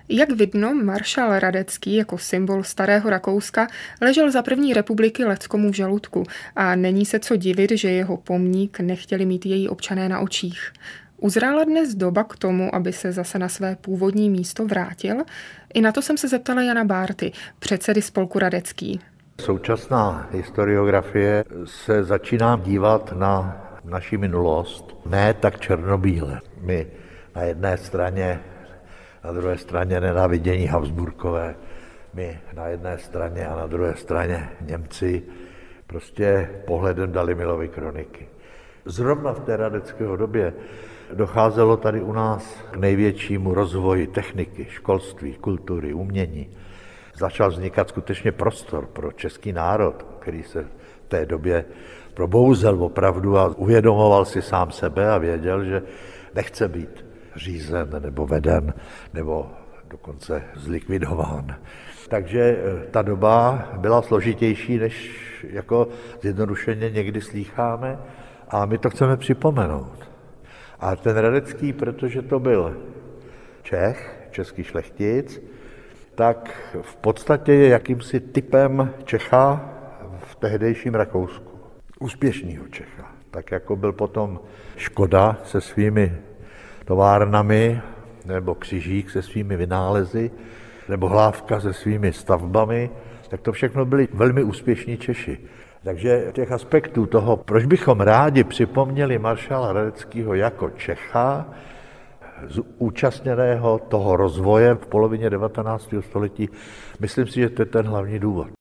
Jak 0.09 0.31
vidno, 0.31 0.75
maršál 0.75 1.39
Radecký 1.39 1.95
jako 1.95 2.17
symbol 2.17 2.63
starého 2.63 3.09
Rakouska 3.09 3.67
ležel 4.01 4.31
za 4.31 4.41
první 4.41 4.73
republiky 4.73 5.25
Leckomu 5.25 5.71
v 5.71 5.75
žaludku 5.75 6.23
a 6.55 6.75
není 6.75 7.05
se 7.05 7.19
co 7.19 7.35
divit, 7.35 7.71
že 7.71 7.89
jeho 7.89 8.17
pomník 8.17 8.79
nechtěli 8.79 9.25
mít 9.25 9.45
její 9.45 9.69
občané 9.69 10.09
na 10.09 10.19
očích. 10.19 10.73
Uzrála 11.23 11.63
dnes 11.63 11.95
doba 11.95 12.23
k 12.23 12.35
tomu, 12.35 12.75
aby 12.75 12.93
se 12.93 13.11
zase 13.11 13.39
na 13.39 13.49
své 13.49 13.75
původní 13.75 14.29
místo 14.29 14.65
vrátil? 14.65 15.15
I 15.73 15.81
na 15.81 15.91
to 15.91 16.01
jsem 16.01 16.17
se 16.17 16.27
zeptala 16.27 16.61
Jana 16.61 16.83
Bárty, 16.83 17.31
předsedy 17.59 18.01
spolku 18.01 18.39
Radecký. 18.39 18.99
Současná 19.41 20.29
historiografie 20.31 21.45
se 21.65 22.03
začíná 22.03 22.57
dívat 22.57 23.13
na 23.17 23.61
naši 23.83 24.17
minulost 24.17 24.95
ne 25.05 25.33
tak 25.33 25.59
černobíle. 25.59 26.41
My 26.61 26.87
na 27.35 27.41
jedné 27.41 27.77
straně, 27.77 28.39
na 29.23 29.31
druhé 29.31 29.57
straně 29.57 30.01
nenávidění 30.01 30.67
Habsburkové, 30.67 31.55
my 32.13 32.39
na 32.53 32.67
jedné 32.67 32.97
straně 32.97 33.47
a 33.47 33.55
na 33.55 33.67
druhé 33.67 33.95
straně 33.95 34.49
Němci 34.61 35.23
prostě 35.87 36.49
pohledem 36.67 37.11
dali 37.11 37.35
Milovy 37.35 37.67
kroniky. 37.67 38.27
Zrovna 38.85 39.33
v 39.33 39.39
té 39.39 39.57
radeckého 39.57 40.15
době 40.17 40.53
docházelo 41.13 41.77
tady 41.77 42.01
u 42.01 42.13
nás 42.13 42.55
k 42.71 42.77
největšímu 42.77 43.53
rozvoji 43.53 44.07
techniky, 44.07 44.67
školství, 44.69 45.33
kultury, 45.33 45.93
umění. 45.93 46.49
Začal 47.17 47.49
vznikat 47.49 47.89
skutečně 47.89 48.31
prostor 48.31 48.85
pro 48.85 49.11
český 49.11 49.53
národ, 49.53 50.05
který 50.19 50.43
se 50.43 50.63
v 50.63 51.07
té 51.07 51.25
době 51.25 51.65
probouzel 52.13 52.83
opravdu 52.83 53.37
a 53.37 53.47
uvědomoval 53.47 54.25
si 54.25 54.41
sám 54.41 54.71
sebe 54.71 55.11
a 55.11 55.17
věděl, 55.17 55.63
že 55.63 55.81
nechce 56.35 56.67
být 56.67 57.05
řízen 57.35 57.89
nebo 57.99 58.27
veden 58.27 58.73
nebo 59.13 59.51
dokonce 59.89 60.43
zlikvidován. 60.55 61.55
Takže 62.09 62.41
eh, 62.41 62.87
ta 62.91 63.01
doba 63.01 63.69
byla 63.77 64.01
složitější, 64.01 64.77
než 64.77 65.21
jako 65.49 65.87
zjednodušeně 66.21 66.89
někdy 66.89 67.21
slýcháme 67.21 67.99
a 68.49 68.65
my 68.65 68.77
to 68.77 68.89
chceme 68.89 69.17
připomenout. 69.17 70.10
A 70.81 70.95
ten 70.95 71.17
Radecký, 71.17 71.73
protože 71.73 72.21
to 72.21 72.39
byl 72.39 72.77
Čech, 73.63 74.27
český 74.31 74.63
šlechtic, 74.63 75.41
tak 76.15 76.69
v 76.81 76.95
podstatě 76.95 77.53
je 77.53 77.67
jakýmsi 77.67 78.19
typem 78.19 78.93
Čecha 79.03 79.69
v 80.17 80.35
tehdejším 80.35 80.95
Rakousku. 80.95 81.51
Úspěšného 81.99 82.67
Čecha. 82.67 83.11
Tak 83.31 83.51
jako 83.51 83.75
byl 83.75 83.93
potom 83.93 84.39
Škoda 84.77 85.37
se 85.43 85.61
svými 85.61 86.17
továrnami, 86.85 87.81
nebo 88.25 88.55
Křižík 88.55 89.09
se 89.09 89.21
svými 89.21 89.57
vynálezy, 89.57 90.31
nebo 90.89 91.07
Hlávka 91.07 91.59
se 91.59 91.73
svými 91.73 92.13
stavbami, 92.13 92.89
tak 93.29 93.41
to 93.41 93.51
všechno 93.51 93.85
byli 93.85 94.07
velmi 94.13 94.43
úspěšní 94.43 94.97
Češi. 94.97 95.37
Takže 95.83 96.31
těch 96.31 96.51
aspektů 96.51 97.05
toho, 97.05 97.37
proč 97.37 97.65
bychom 97.65 98.01
rádi 98.01 98.43
připomněli 98.43 99.19
maršála 99.19 99.73
Radeckého 99.73 100.33
jako 100.33 100.69
Čecha, 100.69 101.45
zúčastněného 102.47 103.79
toho 103.79 104.15
rozvoje 104.15 104.75
v 104.75 104.87
polovině 104.87 105.29
19. 105.29 105.93
století, 105.99 106.49
myslím 106.99 107.27
si, 107.27 107.39
že 107.39 107.49
to 107.49 107.61
je 107.61 107.65
ten 107.65 107.85
hlavní 107.85 108.19
důvod. 108.19 108.60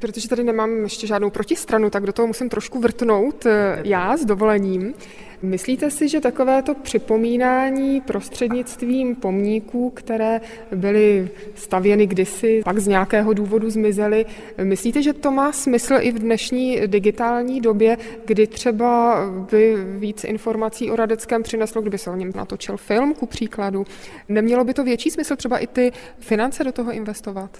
Protože 0.00 0.28
tady 0.28 0.44
nemám 0.44 0.70
ještě 0.70 1.06
žádnou 1.06 1.30
protistranu, 1.30 1.90
tak 1.90 2.06
do 2.06 2.12
toho 2.12 2.26
musím 2.26 2.48
trošku 2.48 2.80
vrtnout 2.80 3.46
eh, 3.46 3.80
já 3.84 4.16
s 4.16 4.24
dovolením. 4.24 4.94
Myslíte 5.42 5.90
si, 5.90 6.08
že 6.08 6.20
takovéto 6.20 6.74
připomínání 6.74 8.00
prostřednictvím 8.00 9.16
pomníků, 9.16 9.90
které 9.90 10.40
byly 10.74 11.30
stavěny 11.54 12.06
kdysi, 12.06 12.62
pak 12.64 12.78
z 12.78 12.86
nějakého 12.86 13.32
důvodu 13.32 13.70
zmizely, 13.70 14.26
myslíte, 14.62 15.02
že 15.02 15.12
to 15.12 15.30
má 15.30 15.52
smysl 15.52 15.94
i 16.00 16.12
v 16.12 16.18
dnešní 16.18 16.80
digitální 16.86 17.60
době, 17.60 17.98
kdy 18.24 18.46
třeba 18.46 19.20
by 19.50 19.76
víc 19.98 20.24
informací 20.24 20.90
o 20.90 20.96
Radeckém 20.96 21.42
přineslo, 21.42 21.80
kdyby 21.80 21.98
se 21.98 22.10
o 22.10 22.16
něm 22.16 22.32
natočil 22.34 22.76
film, 22.76 23.14
ku 23.14 23.26
příkladu? 23.26 23.84
Nemělo 24.28 24.64
by 24.64 24.74
to 24.74 24.84
větší 24.84 25.10
smysl 25.10 25.36
třeba 25.36 25.58
i 25.58 25.66
ty 25.66 25.92
finance 26.18 26.64
do 26.64 26.72
toho 26.72 26.92
investovat? 26.92 27.50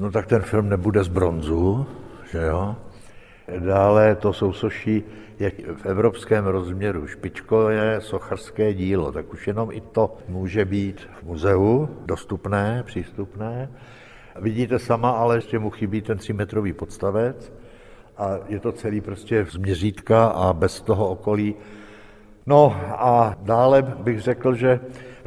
No 0.00 0.10
tak 0.10 0.26
ten 0.26 0.42
film 0.42 0.68
nebude 0.68 1.04
z 1.04 1.08
bronzu, 1.08 1.86
že 2.32 2.38
jo? 2.38 2.76
Dále 3.58 4.14
to 4.14 4.32
sousoší 4.32 5.02
je 5.38 5.52
v 5.76 5.86
evropském 5.86 6.46
rozměru. 6.46 7.06
Špičkové 7.06 8.00
socharské 8.00 8.74
dílo, 8.74 9.12
tak 9.12 9.32
už 9.32 9.46
jenom 9.46 9.70
i 9.72 9.80
to 9.80 10.16
může 10.28 10.64
být 10.64 11.08
v 11.20 11.22
muzeu 11.22 11.88
dostupné, 12.06 12.82
přístupné. 12.86 13.68
Vidíte 14.40 14.78
sama, 14.78 15.10
ale 15.10 15.36
ještě 15.36 15.58
mu 15.58 15.70
chybí 15.70 16.02
ten 16.02 16.18
3-metrový 16.18 16.72
podstavec 16.72 17.52
a 18.16 18.38
je 18.48 18.60
to 18.60 18.72
celý 18.72 19.00
prostě 19.00 19.46
z 19.50 19.56
měřítka 19.56 20.26
a 20.26 20.52
bez 20.52 20.80
toho 20.80 21.08
okolí. 21.08 21.54
No 22.46 22.76
a 22.88 23.36
dále 23.42 23.82
bych 23.82 24.20
řekl, 24.20 24.54
že 24.54 24.80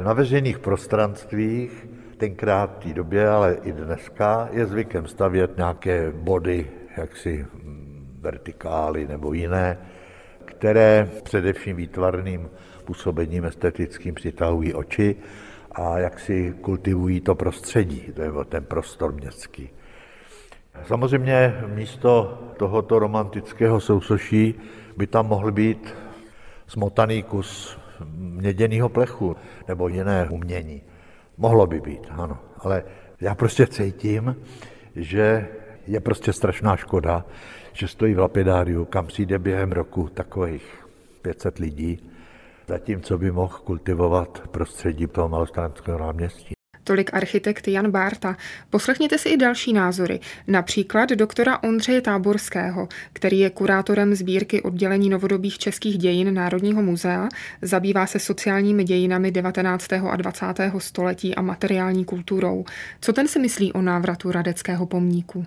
na 0.04 0.14
veřejných 0.14 0.60
prostranstvích 0.60 1.88
tenkrát 2.18 2.76
v 2.80 2.84
té 2.84 2.94
době, 2.94 3.30
ale 3.30 3.58
i 3.64 3.72
dneska 3.72 4.50
je 4.52 4.66
zvykem 4.66 5.08
stavět 5.08 5.58
nějaké 5.58 6.12
body, 6.12 6.68
jaksi 6.98 7.46
vertikály 8.20 9.08
nebo 9.08 9.34
jiné, 9.34 9.78
které 10.46 11.10
především 11.24 11.76
výtvarným 11.76 12.50
působením 12.86 13.46
estetickým 13.46 14.16
přitahují 14.16 14.74
oči 14.74 15.16
a 15.72 15.98
jak 15.98 16.20
si 16.20 16.54
kultivují 16.62 17.22
to 17.22 17.36
prostředí, 17.36 18.14
je 18.24 18.32
ten 18.50 18.64
prostor 18.64 19.14
městský. 19.14 19.70
Samozřejmě 20.88 21.64
místo 21.68 22.40
tohoto 22.58 23.00
romantického 23.00 23.80
sousoší 23.80 24.56
by 24.98 25.08
tam 25.08 25.28
mohl 25.28 25.52
být 25.52 25.96
smotaný 26.68 27.24
kus 27.24 27.78
měděného 28.18 28.90
plechu 28.90 29.36
nebo 29.68 29.88
jiné 29.88 30.28
umění. 30.30 30.82
Mohlo 31.38 31.68
by 31.68 31.80
být, 31.80 32.08
ano. 32.10 32.38
Ale 32.58 32.84
já 33.22 33.36
prostě 33.36 33.68
cítím, 33.68 34.36
že 34.96 35.48
je 35.88 36.00
prostě 36.00 36.34
strašná 36.34 36.76
škoda, 36.76 37.26
že 37.74 37.88
stojí 37.88 38.14
v 38.14 38.20
lapidáriu, 38.20 38.86
kam 38.86 39.08
přijde 39.08 39.40
během 39.40 39.72
roku 39.72 40.10
takových 40.10 40.86
500 41.22 41.58
lidí, 41.58 42.10
zatímco 42.68 43.18
by 43.18 43.32
mohl 43.32 43.58
kultivovat 43.64 44.48
prostředí 44.48 45.08
toho 45.08 45.30
malostranského 45.30 46.00
náměstí. 46.00 46.54
Tolik 46.84 47.14
architekt 47.14 47.68
Jan 47.68 47.92
Bárta. 47.92 48.36
Poslechněte 48.70 49.18
si 49.18 49.30
i 49.30 49.38
další 49.38 49.74
názory, 49.74 50.20
například 50.48 51.10
doktora 51.10 51.64
Ondřeje 51.64 52.02
Táborského, 52.02 52.88
který 53.14 53.40
je 53.40 53.50
kurátorem 53.50 54.16
sbírky 54.16 54.62
oddělení 54.62 55.10
novodobých 55.10 55.58
českých 55.58 55.98
dějin 55.98 56.34
Národního 56.34 56.82
muzea, 56.82 57.28
zabývá 57.62 58.06
se 58.06 58.20
sociálními 58.20 58.84
dějinami 58.84 59.32
19. 59.32 59.94
a 59.94 60.16
20. 60.16 60.46
století 60.78 61.36
a 61.36 61.42
materiální 61.42 62.06
kulturou. 62.06 62.66
Co 63.02 63.14
ten 63.14 63.28
si 63.28 63.40
myslí 63.40 63.74
o 63.74 63.82
návratu 63.82 64.32
radeckého 64.32 64.86
pomníku? 64.86 65.46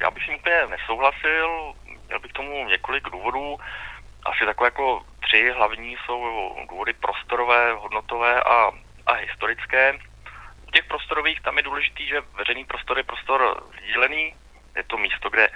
Já 0.00 0.10
bych 0.10 0.24
s 0.24 0.26
ním 0.26 0.36
úplně 0.36 0.56
nesouhlasil, 0.70 1.72
měl 2.06 2.20
bych 2.20 2.32
tomu 2.32 2.68
několik 2.68 3.04
důvodů. 3.12 3.56
Asi 4.26 4.44
takové 4.46 4.66
jako 4.66 5.02
tři 5.20 5.52
hlavní 5.56 5.96
jsou 6.06 6.24
důvody 6.70 6.92
prostorové, 6.92 7.72
hodnotové 7.72 8.42
a, 8.42 8.70
a 9.06 9.12
historické. 9.12 9.98
U 10.68 10.70
těch 10.70 10.84
prostorových 10.84 11.40
tam 11.40 11.56
je 11.56 11.62
důležitý, 11.62 12.06
že 12.06 12.20
veřejný 12.20 12.64
prostor 12.64 12.98
je 12.98 13.04
prostor 13.04 13.62
sdílený, 13.78 14.34
je 14.76 14.84
to 14.84 14.98
místo, 14.98 15.30
kde 15.30 15.48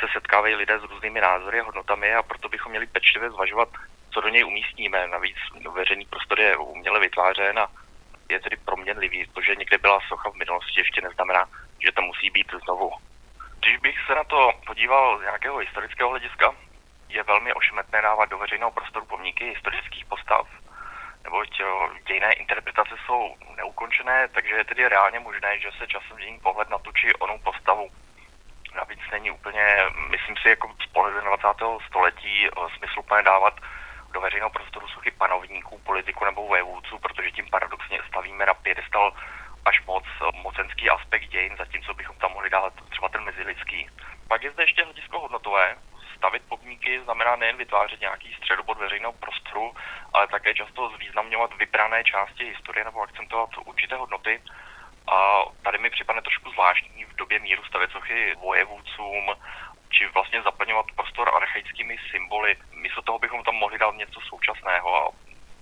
se 0.00 0.06
setkávají 0.12 0.54
lidé 0.54 0.78
s 0.78 0.82
různými 0.82 1.20
názory 1.20 1.60
a 1.60 1.64
hodnotami 1.64 2.14
a 2.14 2.22
proto 2.22 2.48
bychom 2.48 2.70
měli 2.70 2.86
pečlivě 2.86 3.30
zvažovat, 3.30 3.68
co 4.10 4.20
do 4.20 4.28
něj 4.28 4.44
umístíme. 4.44 5.06
Navíc 5.06 5.36
veřejný 5.74 6.04
prostor 6.06 6.40
je 6.40 6.56
uměle 6.56 7.00
vytvářen 7.00 7.58
a 7.58 7.68
je 8.30 8.40
tedy 8.40 8.56
proměnlivý. 8.56 9.26
To, 9.26 9.40
že 9.42 9.56
někde 9.56 9.78
byla 9.78 10.00
socha 10.08 10.30
v 10.30 10.34
minulosti, 10.34 10.80
ještě 10.80 11.00
neznamená, 11.00 11.46
že 11.84 11.92
to 11.92 12.02
musí 12.02 12.30
být 12.30 12.52
znovu. 12.64 12.92
Když 13.60 13.76
bych 13.76 13.96
se 14.06 14.14
na 14.14 14.24
to 14.24 14.52
podíval 14.66 15.18
z 15.18 15.22
nějakého 15.22 15.58
historického 15.58 16.10
hlediska, 16.10 16.54
je 17.08 17.22
velmi 17.22 17.52
ošmetné 17.52 18.02
dávat 18.02 18.28
do 18.28 18.38
veřejného 18.38 18.70
prostoru 18.70 19.06
pomníky 19.06 19.44
historických 19.44 20.04
postav, 20.06 20.46
neboť 21.26 21.50
dějné 22.06 22.32
interpretace 22.32 22.94
jsou 23.06 23.36
neukončené, 23.56 24.28
takže 24.28 24.54
je 24.54 24.64
tedy 24.64 24.88
reálně 24.88 25.20
možné, 25.20 25.58
že 25.58 25.70
se 25.78 25.86
časem 25.86 26.16
změní 26.16 26.40
pohled 26.40 26.70
na 26.70 26.78
tu 26.78 26.92
či 26.92 27.14
onou 27.14 27.38
postavu. 27.38 27.90
Navíc 28.74 29.00
není 29.12 29.30
úplně, 29.30 29.64
myslím 30.10 30.36
si, 30.36 30.48
jako 30.48 30.74
z 30.82 30.86
pohledu 30.86 31.20
20. 31.20 31.48
století 31.86 32.48
smysluplné 32.76 33.22
dávat 33.22 33.54
do 34.12 34.20
veřejného 34.20 34.50
prostoru 34.50 34.88
suchy 34.88 35.10
panovníků, 35.10 35.78
politiků 35.78 36.24
nebo 36.24 36.48
vévůdců, 36.48 36.98
protože 36.98 37.30
tím 37.30 37.50
paradoxně 37.50 38.00
stavíme 38.08 38.46
na 38.46 38.54
pědestal 38.54 39.12
až 39.64 39.84
moc 39.86 40.04
mocenský 40.42 40.90
aspekt 40.90 41.28
dějin, 41.28 41.56
zatímco 41.58 41.94
bychom 41.94 42.16
tam 42.16 42.32
mohli 42.32 42.50
dát 42.50 42.72
třeba 42.90 43.08
ten 43.08 43.24
mezilidský. 43.24 43.90
Pak 44.28 44.42
je 44.42 44.50
zde 44.50 44.62
ještě 44.62 44.84
hledisko 44.84 45.20
hodnotové. 45.20 45.76
Stavit 46.16 46.42
pomníky 46.48 47.00
znamená 47.04 47.36
nejen 47.36 47.56
vytvářet 47.56 48.00
nějaký 48.00 48.34
středobod 48.34 48.78
veřejného 48.78 49.12
prostoru, 49.12 49.74
ale 50.12 50.26
také 50.26 50.54
často 50.54 50.88
zvýznamňovat 50.88 51.56
vybrané 51.56 52.04
části 52.04 52.44
historie 52.44 52.84
nebo 52.84 53.02
akcentovat 53.02 53.50
určité 53.64 53.96
hodnoty. 53.96 54.42
A 55.08 55.42
tady 55.62 55.78
mi 55.78 55.90
připadne 55.90 56.22
trošku 56.22 56.50
zvláštní 56.50 57.04
v 57.04 57.16
době 57.16 57.38
míru 57.38 57.64
stavět 57.64 57.90
sochy 57.90 58.34
vojevůdcům, 58.34 59.34
či 59.90 60.06
vlastně 60.06 60.42
zaplňovat 60.42 60.86
prostor 60.96 61.30
archaickými 61.34 61.96
symboly. 62.10 62.56
Místo 62.72 63.02
toho 63.02 63.18
bychom 63.18 63.44
tam 63.44 63.54
mohli 63.54 63.78
dát 63.78 63.94
něco 63.94 64.20
současného. 64.20 64.96
A 64.96 65.10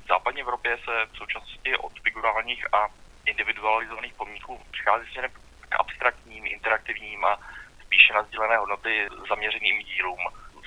v 0.04 0.06
západní 0.08 0.40
Evropě 0.40 0.78
se 0.84 1.06
v 1.12 1.16
současnosti 1.16 1.76
od 1.76 1.92
figurálních 2.00 2.74
a 2.74 2.88
individualizovaných 3.26 4.14
pomníků 4.14 4.60
přichází 4.72 5.06
směrem 5.10 5.30
k 5.68 5.74
abstraktním, 5.80 6.46
interaktivním 6.46 7.24
a 7.24 7.38
spíše 7.82 8.12
na 8.12 8.22
sdílené 8.22 8.56
hodnoty 8.56 9.08
zaměřeným 9.28 9.82
dílům. 9.82 10.20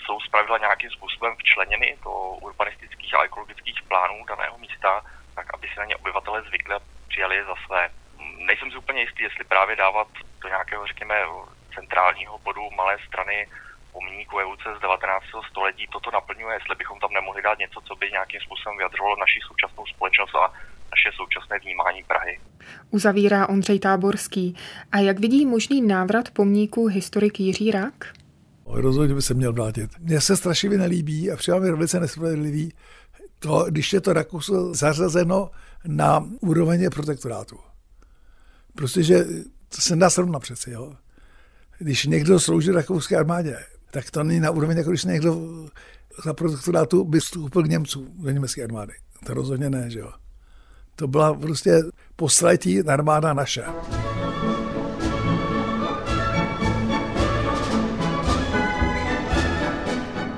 Jsou 0.07 0.19
zpravidla 0.19 0.57
nějakým 0.57 0.89
způsobem 0.89 1.35
včleněny 1.35 1.97
do 2.03 2.11
urbanistických 2.47 3.13
a 3.15 3.23
ekologických 3.23 3.81
plánů 3.87 4.25
daného 4.25 4.57
místa, 4.57 5.01
tak 5.35 5.53
aby 5.53 5.67
si 5.67 5.79
na 5.79 5.85
ně 5.85 5.95
obyvatele 5.95 6.41
zvykli 6.41 6.75
a 6.75 6.79
přijali 7.07 7.35
je 7.35 7.45
za 7.45 7.55
své. 7.65 7.89
Nejsem 8.37 8.71
si 8.71 8.77
úplně 8.77 9.01
jistý, 9.01 9.23
jestli 9.23 9.43
právě 9.43 9.75
dávat 9.75 10.07
do 10.41 10.47
nějakého, 10.47 10.87
řekněme, 10.87 11.15
centrálního 11.75 12.39
bodu 12.39 12.61
malé 12.75 12.97
strany 13.07 13.47
pomníku 13.91 14.39
evoluce 14.39 14.75
z 14.77 14.81
19. 14.81 15.25
století 15.49 15.87
toto 15.91 16.11
naplňuje, 16.11 16.55
jestli 16.55 16.75
bychom 16.75 16.99
tam 16.99 17.13
nemohli 17.13 17.41
dát 17.41 17.59
něco, 17.59 17.81
co 17.81 17.95
by 17.95 18.11
nějakým 18.11 18.41
způsobem 18.41 18.77
vyjadřovalo 18.77 19.15
naši 19.15 19.39
současnou 19.47 19.85
společnost 19.85 20.35
a 20.35 20.53
naše 20.91 21.11
současné 21.15 21.59
vnímání 21.59 22.03
Prahy. 22.03 22.39
Uzavírá 22.91 23.49
Ondřej 23.49 23.79
Táborský. 23.79 24.55
A 24.91 24.97
jak 24.97 25.19
vidí 25.19 25.45
možný 25.45 25.81
návrat 25.81 26.29
pomníku 26.33 26.87
historik 26.87 27.39
Jiří 27.39 27.71
Rak? 27.71 28.13
Rozhodně 28.69 29.15
by 29.15 29.21
se 29.21 29.33
měl 29.33 29.53
vrátit. 29.53 29.91
Mně 29.99 30.21
se 30.21 30.37
strašivě 30.37 30.77
nelíbí 30.77 31.31
a 31.31 31.35
přijám 31.35 31.63
je 31.63 31.71
velice 31.71 31.99
nespravedlivý, 31.99 32.73
to, 33.39 33.65
když 33.69 33.93
je 33.93 34.01
to 34.01 34.13
Rakousko 34.13 34.73
zařazeno 34.73 35.51
na 35.87 36.29
úroveň 36.41 36.89
protektorátu. 36.89 37.57
Prostě, 38.75 39.03
že 39.03 39.25
to 39.69 39.81
se 39.81 39.95
dá 39.95 40.09
srovnat 40.09 40.39
přeci, 40.39 40.71
jo. 40.71 40.93
Když 41.79 42.05
někdo 42.05 42.39
slouží 42.39 42.71
rakouské 42.71 43.17
armádě, 43.17 43.57
tak 43.91 44.11
to 44.11 44.23
není 44.23 44.39
na 44.39 44.51
úroveň, 44.51 44.77
jako 44.77 44.89
když 44.89 45.03
někdo 45.03 45.41
za 46.23 46.33
protektorátu 46.33 47.03
by 47.03 47.19
vstoupil 47.19 47.63
k 47.63 47.69
Němcům 47.69 48.07
do 48.23 48.29
německé 48.29 48.63
armády. 48.63 48.93
To 49.25 49.33
rozhodně 49.33 49.69
ne, 49.69 49.89
že 49.89 49.99
jo. 49.99 50.11
To 50.95 51.07
byla 51.07 51.33
prostě 51.33 51.83
posletí 52.15 52.81
armáda 52.81 53.33
naše. 53.33 53.63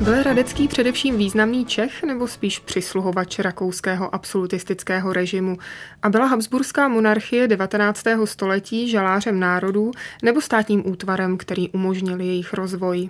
Byl 0.10 0.24
Radecký 0.24 0.67
především 0.67 1.17
významný 1.17 1.65
Čech 1.65 2.04
nebo 2.04 2.28
spíš 2.28 2.60
přisluhovač 2.60 3.39
rakouského 3.39 4.15
absolutistického 4.15 5.13
režimu? 5.13 5.58
A 6.02 6.10
byla 6.10 6.26
Habsburská 6.26 6.88
monarchie 6.88 7.48
19. 7.48 8.04
století 8.26 8.89
žalářem 8.89 9.39
národů 9.39 9.91
nebo 10.24 10.41
státním 10.41 10.89
útvarem, 10.89 11.38
který 11.38 11.69
umožnil 11.69 12.19
jejich 12.19 12.54
rozvoj? 12.54 13.08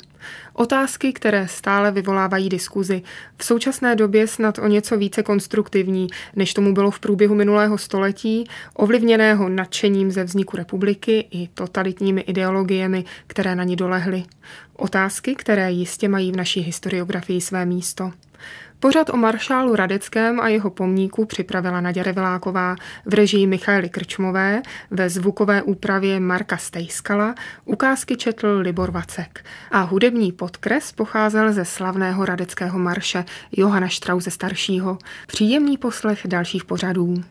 Otázky, 0.53 1.13
které 1.13 1.47
stále 1.47 1.91
vyvolávají 1.91 2.49
diskuzi. 2.49 3.01
V 3.37 3.45
současné 3.45 3.95
době 3.95 4.27
snad 4.27 4.59
o 4.59 4.67
něco 4.67 4.97
více 4.97 5.23
konstruktivní, 5.23 6.07
než 6.35 6.53
tomu 6.53 6.73
bylo 6.73 6.91
v 6.91 6.99
průběhu 6.99 7.35
minulého 7.35 7.77
století, 7.77 8.43
ovlivněného 8.73 9.49
nadšením 9.49 10.11
ze 10.11 10.23
vzniku 10.23 10.57
republiky 10.57 11.27
i 11.31 11.47
totalitními 11.47 12.21
ideologiemi, 12.21 13.05
které 13.27 13.55
na 13.55 13.63
ní 13.63 13.75
dolehly. 13.75 14.23
Otázky, 14.79 15.35
které 15.35 15.71
jistě 15.71 16.07
mají 16.07 16.31
v 16.31 16.35
naší 16.35 16.61
historiografii 16.61 17.41
své 17.41 17.65
místo. 17.65 18.11
Pořad 18.79 19.09
o 19.09 19.17
maršálu 19.17 19.75
Radeckém 19.75 20.39
a 20.39 20.47
jeho 20.47 20.69
pomníku 20.69 21.25
připravila 21.25 21.81
Naděra 21.81 22.05
Reviláková 22.05 22.75
v 23.05 23.13
režii 23.13 23.47
Michaely 23.47 23.89
Krčmové, 23.89 24.61
ve 24.91 25.09
zvukové 25.09 25.61
úpravě 25.61 26.19
Marka 26.19 26.57
Stejskala, 26.57 27.35
ukázky 27.65 28.15
četl 28.15 28.57
Libor 28.61 28.91
Vacek 28.91 29.45
a 29.71 29.81
hudební 29.81 30.31
podkres 30.31 30.91
pocházel 30.91 31.53
ze 31.53 31.65
slavného 31.65 32.25
radeckého 32.25 32.79
marše 32.79 33.25
Johana 33.51 33.87
Štrauze 33.87 34.31
staršího. 34.31 34.97
Příjemný 35.27 35.77
poslech 35.77 36.21
dalších 36.27 36.65
pořadů. 36.65 37.23